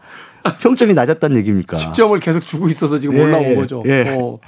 평점이 0.60 0.94
낮았다는 0.94 1.38
얘기입니까? 1.38 1.78
10점을 1.78 2.20
계속 2.22 2.46
주고 2.46 2.70
있어서 2.70 3.00
지금 3.00 3.16
예, 3.18 3.24
올라온 3.24 3.56
거죠. 3.56 3.84
예. 3.86 4.16
어. 4.20 4.40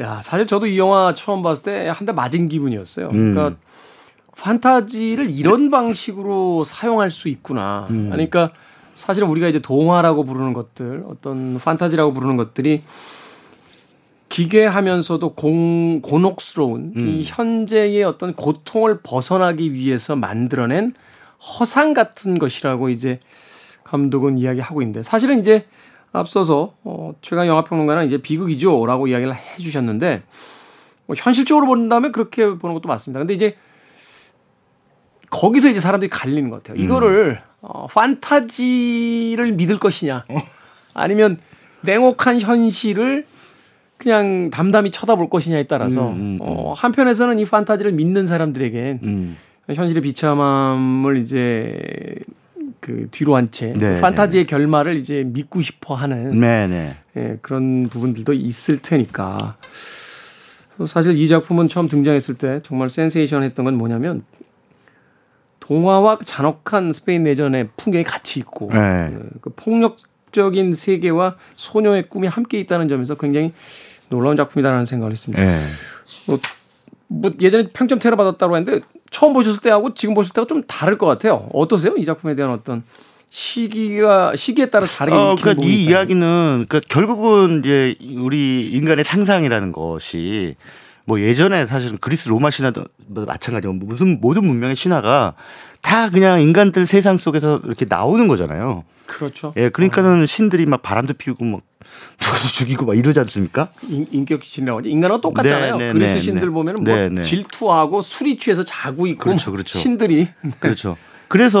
야, 0.00 0.20
사실 0.22 0.46
저도 0.46 0.66
이 0.66 0.78
영화 0.78 1.14
처음 1.14 1.42
봤을 1.42 1.64
때 1.64 1.88
한 1.88 2.06
대 2.06 2.12
맞은 2.12 2.48
기분이었어요. 2.48 3.08
음. 3.12 3.34
그러니까 3.34 3.56
판타지를 4.36 5.30
이런 5.30 5.70
방식으로 5.70 6.64
사용할 6.64 7.10
수 7.10 7.28
있구나. 7.28 7.86
음. 7.90 8.10
그러니까 8.10 8.50
사실은 8.96 9.28
우리가 9.28 9.48
이제 9.48 9.60
동화라고 9.60 10.24
부르는 10.24 10.52
것들, 10.52 11.04
어떤 11.08 11.56
판타지라고 11.58 12.12
부르는 12.12 12.36
것들이 12.36 12.82
기괴하면서도 14.28 15.34
공, 15.34 16.00
곤혹스러운 16.02 16.92
음. 16.96 17.06
이 17.06 17.22
현재의 17.24 18.02
어떤 18.02 18.34
고통을 18.34 19.00
벗어나기 19.02 19.72
위해서 19.72 20.16
만들어낸 20.16 20.92
허상 21.38 21.94
같은 21.94 22.38
것이라고 22.38 22.88
이제 22.88 23.18
감독은 23.94 24.38
이야기하고 24.38 24.82
있는데 24.82 25.04
사실은 25.04 25.38
이제 25.38 25.66
앞서서 26.10 26.74
어, 26.82 27.12
최강 27.22 27.46
영화평론가는 27.46 28.06
이제 28.06 28.18
비극이죠라고 28.18 29.06
이야기를 29.06 29.34
해주셨는데 29.34 30.24
뭐 31.06 31.14
현실적으로 31.16 31.66
본다면 31.66 32.10
그렇게 32.10 32.44
보는 32.46 32.74
것도 32.74 32.88
맞습니다. 32.88 33.20
근데 33.20 33.34
이제 33.34 33.56
거기서 35.30 35.68
이제 35.68 35.78
사람들이 35.78 36.10
갈리는 36.10 36.50
것 36.50 36.62
같아요. 36.62 36.82
이거를 36.82 37.40
음. 37.40 37.54
어, 37.60 37.86
판타지를 37.86 39.52
믿을 39.52 39.78
것이냐 39.78 40.24
어. 40.28 40.42
아니면 40.94 41.38
냉혹한 41.82 42.40
현실을 42.40 43.26
그냥 43.96 44.50
담담히 44.50 44.90
쳐다볼 44.90 45.30
것이냐에 45.30 45.64
따라서 45.64 46.08
음, 46.08 46.14
음, 46.14 46.20
음. 46.20 46.38
어, 46.40 46.72
한편에서는 46.72 47.38
이 47.38 47.44
판타지를 47.44 47.92
믿는 47.92 48.26
사람들에겐 48.26 49.00
음. 49.04 49.36
현실의 49.72 50.02
비참함을 50.02 51.16
이제 51.18 51.78
그 52.84 53.08
뒤로 53.10 53.34
한채 53.34 53.72
네, 53.78 53.98
판타지의 53.98 54.44
네. 54.44 54.46
결말을 54.46 54.96
이제 54.96 55.24
믿고 55.24 55.62
싶어 55.62 55.94
하는 55.94 56.38
네, 56.38 56.66
네. 56.66 56.96
예, 57.16 57.38
그런 57.40 57.88
부분들도 57.88 58.34
있을 58.34 58.82
테니까. 58.82 59.56
사실 60.86 61.16
이 61.16 61.26
작품은 61.26 61.68
처음 61.68 61.88
등장했을 61.88 62.34
때 62.34 62.60
정말 62.62 62.90
센세이션 62.90 63.42
했던 63.42 63.64
건 63.64 63.78
뭐냐면 63.78 64.22
동화와 65.60 66.18
잔혹한 66.22 66.92
스페인 66.92 67.22
내전의 67.22 67.70
풍경이 67.78 68.04
같이 68.04 68.38
있고 68.40 68.68
네. 68.70 69.08
그, 69.08 69.30
그 69.40 69.50
폭력적인 69.56 70.74
세계와 70.74 71.36
소녀의 71.56 72.10
꿈이 72.10 72.28
함께 72.28 72.58
있다는 72.60 72.90
점에서 72.90 73.14
굉장히 73.14 73.54
놀라운 74.10 74.36
작품이다라는 74.36 74.84
생각을 74.84 75.10
했습니다. 75.10 75.42
네. 75.42 75.58
뭐, 76.26 76.38
뭐 77.06 77.32
예전에 77.40 77.70
평점 77.72 77.98
테러 77.98 78.16
받았다고 78.16 78.58
했는데 78.58 78.84
처음 79.10 79.32
보셨을 79.32 79.60
때하고 79.60 79.94
지금 79.94 80.14
보실 80.14 80.32
때가 80.32 80.46
좀 80.46 80.62
다를 80.66 80.98
것 80.98 81.06
같아요. 81.06 81.46
어떠세요? 81.52 81.96
이 81.96 82.04
작품에 82.04 82.34
대한 82.34 82.52
어떤 82.52 82.82
시기가 83.30 84.36
시기에 84.36 84.70
따라 84.70 84.86
다르게 84.86 85.16
어, 85.16 85.34
그러니까 85.34 85.64
이 85.66 85.84
이야기는 85.84 86.66
그러니까 86.68 86.80
결국은 86.88 87.60
이제 87.60 87.96
우리 88.16 88.70
인간의 88.70 89.04
상상이라는 89.04 89.72
것이 89.72 90.54
뭐 91.04 91.20
예전에 91.20 91.66
사실은 91.66 91.98
그리스 92.00 92.28
로마 92.28 92.50
신화도 92.50 92.84
마찬가지고 93.08 93.74
무슨 93.74 94.20
모든 94.20 94.46
문명의 94.46 94.76
신화가 94.76 95.34
다 95.82 96.10
그냥 96.10 96.40
인간들 96.40 96.86
세상 96.86 97.18
속에서 97.18 97.60
이렇게 97.64 97.86
나오는 97.88 98.26
거잖아요. 98.28 98.84
그렇죠. 99.06 99.52
예, 99.56 99.68
그러니까는 99.68 100.22
어. 100.22 100.26
신들이 100.26 100.64
막 100.64 100.82
바람도 100.82 101.14
피우고 101.14 101.44
막 101.44 101.60
누워서 102.20 102.48
죽이고 102.48 102.86
막 102.86 102.96
이러지 102.96 103.20
않습니까? 103.20 103.68
인, 103.88 104.24
격 104.24 104.42
신이라고 104.44 104.78
하죠. 104.80 104.88
인간은 104.88 105.20
똑같잖아요. 105.20 105.76
네, 105.76 105.86
네, 105.88 105.92
그리스 105.92 106.14
네, 106.14 106.20
신들 106.20 106.48
네. 106.48 106.52
보면 106.52 106.76
은 106.78 106.84
뭐 106.84 106.94
네, 106.94 107.08
네. 107.08 107.22
질투하고 107.22 108.02
술이 108.02 108.36
취해서 108.38 108.64
자고 108.64 109.06
있고 109.06 109.24
그렇죠, 109.24 109.50
그렇죠. 109.50 109.78
신들이 109.78 110.28
그렇죠. 110.60 110.96
그래서 111.28 111.60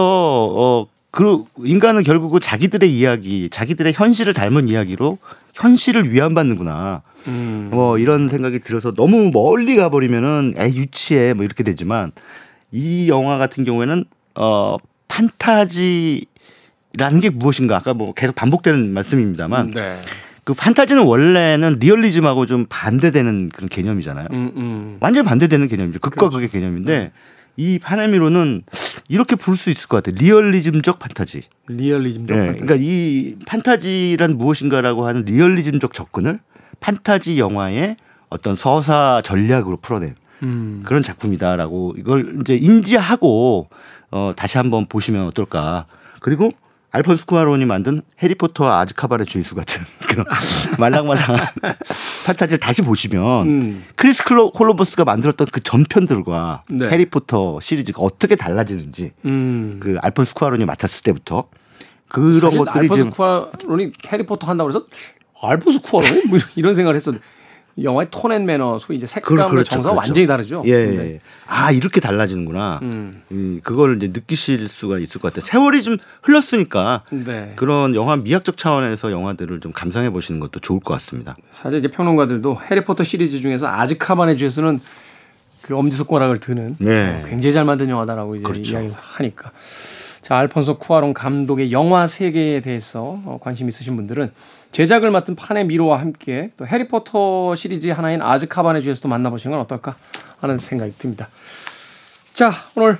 어. 0.56 0.86
그 1.10 1.44
인간은 1.58 2.02
결국은 2.02 2.40
자기들의 2.40 2.92
이야기, 2.92 3.48
자기들의 3.48 3.92
현실을 3.92 4.32
닮은 4.34 4.68
이야기로 4.68 5.18
현실을 5.54 6.10
위안받는구나. 6.12 7.02
음. 7.28 7.68
뭐 7.72 7.98
이런 7.98 8.28
생각이 8.28 8.58
들어서 8.58 8.92
너무 8.92 9.30
멀리 9.32 9.76
가버리면은 9.76 10.54
애 10.58 10.66
유치해 10.66 11.32
뭐 11.32 11.44
이렇게 11.44 11.62
되지만 11.62 12.10
이 12.72 13.08
영화 13.08 13.38
같은 13.38 13.62
경우에는 13.62 14.04
어 14.34 14.76
판타지 15.06 16.26
라는 16.96 17.20
게 17.20 17.30
무엇인가 17.30 17.76
아까 17.76 17.94
뭐 17.94 18.14
계속 18.14 18.34
반복되는 18.34 18.92
말씀입니다만 18.92 19.70
네. 19.70 19.98
그 20.44 20.54
판타지는 20.54 21.04
원래는 21.04 21.78
리얼리즘하고 21.80 22.46
좀 22.46 22.66
반대되는 22.68 23.48
그런 23.48 23.68
개념이잖아요. 23.68 24.28
음, 24.32 24.52
음. 24.56 24.96
완전 25.00 25.24
반대되는 25.24 25.68
개념이죠. 25.68 26.00
극과 26.00 26.16
그렇죠. 26.16 26.36
극의 26.36 26.50
개념인데 26.50 26.98
네. 26.98 27.12
이 27.56 27.78
파네미로는 27.78 28.62
이렇게 29.08 29.36
부를 29.36 29.56
수 29.56 29.70
있을 29.70 29.88
것 29.88 30.02
같아요. 30.02 30.20
리얼리즘적 30.20 30.98
판타지. 30.98 31.42
리얼리즘적 31.68 32.36
네. 32.36 32.46
판타지. 32.46 32.64
그러니까 32.64 32.86
이 32.86 33.36
판타지란 33.46 34.36
무엇인가라고 34.36 35.06
하는 35.06 35.24
리얼리즘적 35.24 35.94
접근을 35.94 36.40
판타지 36.80 37.38
영화의 37.38 37.96
어떤 38.28 38.56
서사 38.56 39.22
전략으로 39.24 39.78
풀어낸 39.78 40.14
음. 40.42 40.82
그런 40.84 41.02
작품이다라고 41.02 41.94
이걸 41.96 42.36
이제 42.40 42.56
인지하고 42.56 43.68
어 44.10 44.32
다시 44.36 44.58
한번 44.58 44.86
보시면 44.86 45.26
어떨까. 45.26 45.86
그리고 46.20 46.50
알폰스 46.94 47.26
쿠아론이 47.26 47.64
만든 47.64 48.02
해리포터와 48.22 48.78
아즈카반의 48.80 49.26
죄수 49.26 49.56
같은 49.56 49.82
그런 50.08 50.24
말랑말랑한 50.78 51.44
판타지를 52.24 52.60
다시 52.60 52.82
보시면 52.82 53.46
음. 53.48 53.84
크리스 53.96 54.22
클로, 54.22 54.52
콜럼버스가 54.52 55.04
만들었던 55.04 55.48
그 55.50 55.60
전편들과 55.60 56.62
네. 56.70 56.88
해리포터 56.88 57.58
시리즈가 57.60 58.00
어떻게 58.00 58.36
달라지는지 58.36 59.10
음. 59.24 59.80
그 59.82 59.96
알폰스 60.02 60.34
쿠아론이 60.34 60.64
맡았을 60.66 61.02
때부터 61.02 61.48
그런 62.06 62.58
것들이 62.58 62.82
알폰스 62.82 63.10
쿠아론이 63.10 63.92
해리포터 64.06 64.46
한다고 64.46 64.70
해서 64.70 64.86
알폰스 65.42 65.80
쿠아론이 65.80 66.22
뭐 66.28 66.38
이런 66.54 66.76
생각을 66.76 66.94
했었는데 66.94 67.26
영화의 67.82 68.08
톤앤 68.10 68.46
매너, 68.46 68.78
소위 68.78 68.98
이제 68.98 69.06
색감과 69.06 69.48
그렇죠, 69.48 69.70
정서가 69.70 69.94
그렇죠. 69.94 70.08
완전히 70.08 70.26
다르죠. 70.26 70.62
예, 70.66 70.70
예. 70.70 70.86
네. 70.86 71.20
아 71.46 71.72
이렇게 71.72 72.00
달라지는구나. 72.00 72.78
음. 72.82 73.22
음, 73.32 73.60
그걸 73.64 73.96
이제 73.96 74.08
느끼실 74.12 74.68
수가 74.68 74.98
있을 74.98 75.20
것 75.20 75.32
같아요. 75.32 75.46
세월이 75.48 75.82
좀 75.82 75.96
흘렀으니까 76.22 77.02
네. 77.10 77.52
그런 77.56 77.94
영화 77.94 78.16
미학적 78.16 78.56
차원에서 78.56 79.10
영화들을 79.10 79.60
좀 79.60 79.72
감상해 79.72 80.10
보시는 80.10 80.38
것도 80.40 80.60
좋을 80.60 80.80
것 80.80 80.94
같습니다. 80.94 81.36
사실 81.50 81.78
이제 81.80 81.88
평론가들도 81.88 82.60
해리포터 82.70 83.02
시리즈 83.02 83.40
중에서 83.40 83.66
아즈카반의 83.66 84.38
죄수는 84.38 84.78
그 85.62 85.76
엄지손가락을 85.76 86.40
드는 86.40 86.76
네. 86.78 87.22
어, 87.22 87.26
굉장히 87.26 87.52
잘 87.52 87.64
만든 87.64 87.88
영화다라고 87.88 88.36
이제 88.36 88.44
그렇죠. 88.44 88.72
이야기를 88.72 88.94
하니까. 88.96 89.50
자, 90.20 90.36
알폰소 90.38 90.78
쿠아론 90.78 91.12
감독의 91.12 91.72
영화 91.72 92.06
세계에 92.06 92.60
대해서 92.60 93.20
어, 93.24 93.38
관심 93.42 93.68
있으신 93.68 93.96
분들은 93.96 94.30
제작을 94.74 95.12
맡은 95.12 95.36
파네 95.36 95.62
미로와 95.64 96.00
함께 96.00 96.50
또 96.56 96.66
해리포터 96.66 97.54
시리즈의 97.54 97.94
하나인 97.94 98.20
아즈카반의 98.20 98.82
주에서도 98.82 99.08
만나보시는 99.08 99.56
건 99.56 99.62
어떨까 99.64 99.94
하는 100.40 100.58
생각이 100.58 100.92
듭니다. 100.98 101.28
자, 102.32 102.50
오늘 102.74 102.98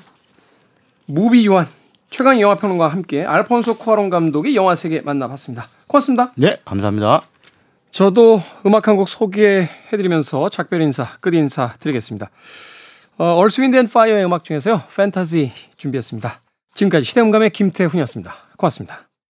무비 1.06 1.44
유한 1.44 1.66
최강 2.10 2.40
영화 2.40 2.54
평론가와 2.54 2.92
함께 2.92 3.24
알폰소 3.24 3.78
쿠아론 3.78 4.08
감독의 4.08 4.54
영화 4.54 4.76
세계 4.76 5.00
만나봤습니다. 5.00 5.66
고맙습니다. 5.88 6.30
네, 6.36 6.60
감사합니다. 6.64 7.22
저도 7.90 8.40
음악 8.66 8.86
한 8.86 8.96
곡 8.96 9.08
소개해드리면서 9.08 10.50
작별 10.50 10.80
인사, 10.80 11.16
끝 11.20 11.34
인사 11.34 11.72
드리겠습니다. 11.80 12.30
어, 13.18 13.24
얼스윈드 13.34 13.76
앤 13.76 13.88
파이어의 13.88 14.24
음악 14.24 14.44
중에서요, 14.44 14.82
팬타지 14.96 15.52
준비했습니다. 15.76 16.40
지금까지 16.74 17.04
시대음감의 17.04 17.50
김태훈이었습니다. 17.50 18.32
고맙습니다. 18.56 19.03